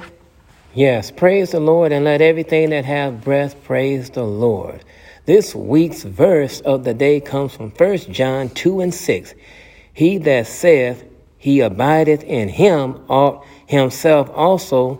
Yes, 0.73 1.09
praise 1.11 1.51
the 1.51 1.59
Lord 1.59 1.91
and 1.91 2.03
let 2.05 2.21
everything 2.21 2.71
that 2.71 2.85
have 2.85 3.21
breath 3.23 3.63
praise 3.63 4.09
the 4.09 4.23
Lord. 4.25 4.83
This 5.25 5.55
week's 5.55 6.03
verse 6.03 6.59
of 6.61 6.83
the 6.83 6.93
day 6.93 7.19
comes 7.21 7.55
from 7.55 7.71
1 7.71 7.97
John 8.11 8.49
2 8.49 8.81
and 8.81 8.93
6. 8.93 9.33
He 9.93 10.17
that 10.19 10.47
saith 10.47 11.03
he 11.45 11.59
abideth 11.59 12.23
in 12.23 12.49
him 12.49 12.99
ought 13.07 13.45
himself 13.67 14.31
also 14.33 14.99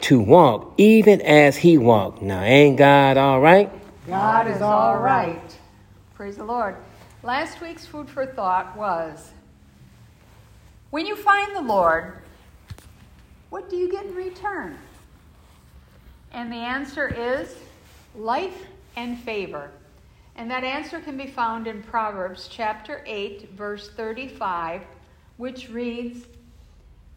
to 0.00 0.18
walk, 0.18 0.72
even 0.78 1.20
as 1.20 1.58
he 1.58 1.76
walked. 1.76 2.22
Now, 2.22 2.40
ain't 2.40 2.78
God 2.78 3.18
all 3.18 3.42
right? 3.42 3.70
God 4.06 4.46
is 4.46 4.62
all 4.62 4.96
right. 4.96 5.58
Praise 6.14 6.38
the 6.38 6.44
Lord. 6.44 6.76
Last 7.22 7.60
week's 7.60 7.84
food 7.84 8.08
for 8.08 8.24
thought 8.24 8.74
was 8.74 9.32
when 10.88 11.04
you 11.04 11.14
find 11.14 11.54
the 11.54 11.60
Lord, 11.60 12.14
what 13.50 13.68
do 13.68 13.76
you 13.76 13.90
get 13.92 14.06
in 14.06 14.14
return? 14.14 14.78
And 16.32 16.50
the 16.50 16.56
answer 16.56 17.06
is 17.06 17.54
life 18.16 18.64
and 18.96 19.20
favor. 19.20 19.70
And 20.36 20.50
that 20.50 20.64
answer 20.64 21.00
can 21.00 21.18
be 21.18 21.26
found 21.26 21.66
in 21.66 21.82
Proverbs 21.82 22.48
chapter 22.50 23.04
8, 23.06 23.50
verse 23.50 23.90
35, 23.90 24.80
which 25.40 25.70
reads, 25.70 26.26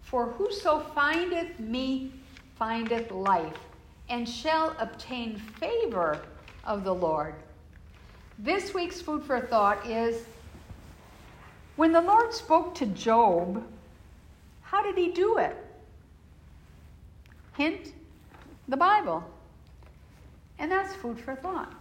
For 0.02 0.28
whoso 0.28 0.80
findeth 0.96 1.60
me 1.60 2.14
findeth 2.58 3.12
life, 3.12 3.60
and 4.08 4.28
shall 4.28 4.74
obtain 4.80 5.38
favor 5.60 6.22
of 6.64 6.86
the 6.86 6.96
Lord. 6.96 7.36
This 8.40 8.74
week's 8.74 9.02
food 9.02 9.26
for 9.26 9.42
thought 9.42 9.86
is 9.86 10.24
when 11.76 11.92
the 11.92 12.00
Lord 12.00 12.34
spoke 12.34 12.74
to 12.76 12.86
Job, 12.86 13.62
how 14.62 14.82
did 14.82 14.98
he 14.98 15.12
do 15.12 15.38
it? 15.38 15.58
Hint, 17.58 17.92
the 18.70 18.78
Bible. 18.78 19.22
And 20.60 20.72
that's 20.72 20.96
food 20.96 21.20
for 21.20 21.36
thought. 21.36 21.74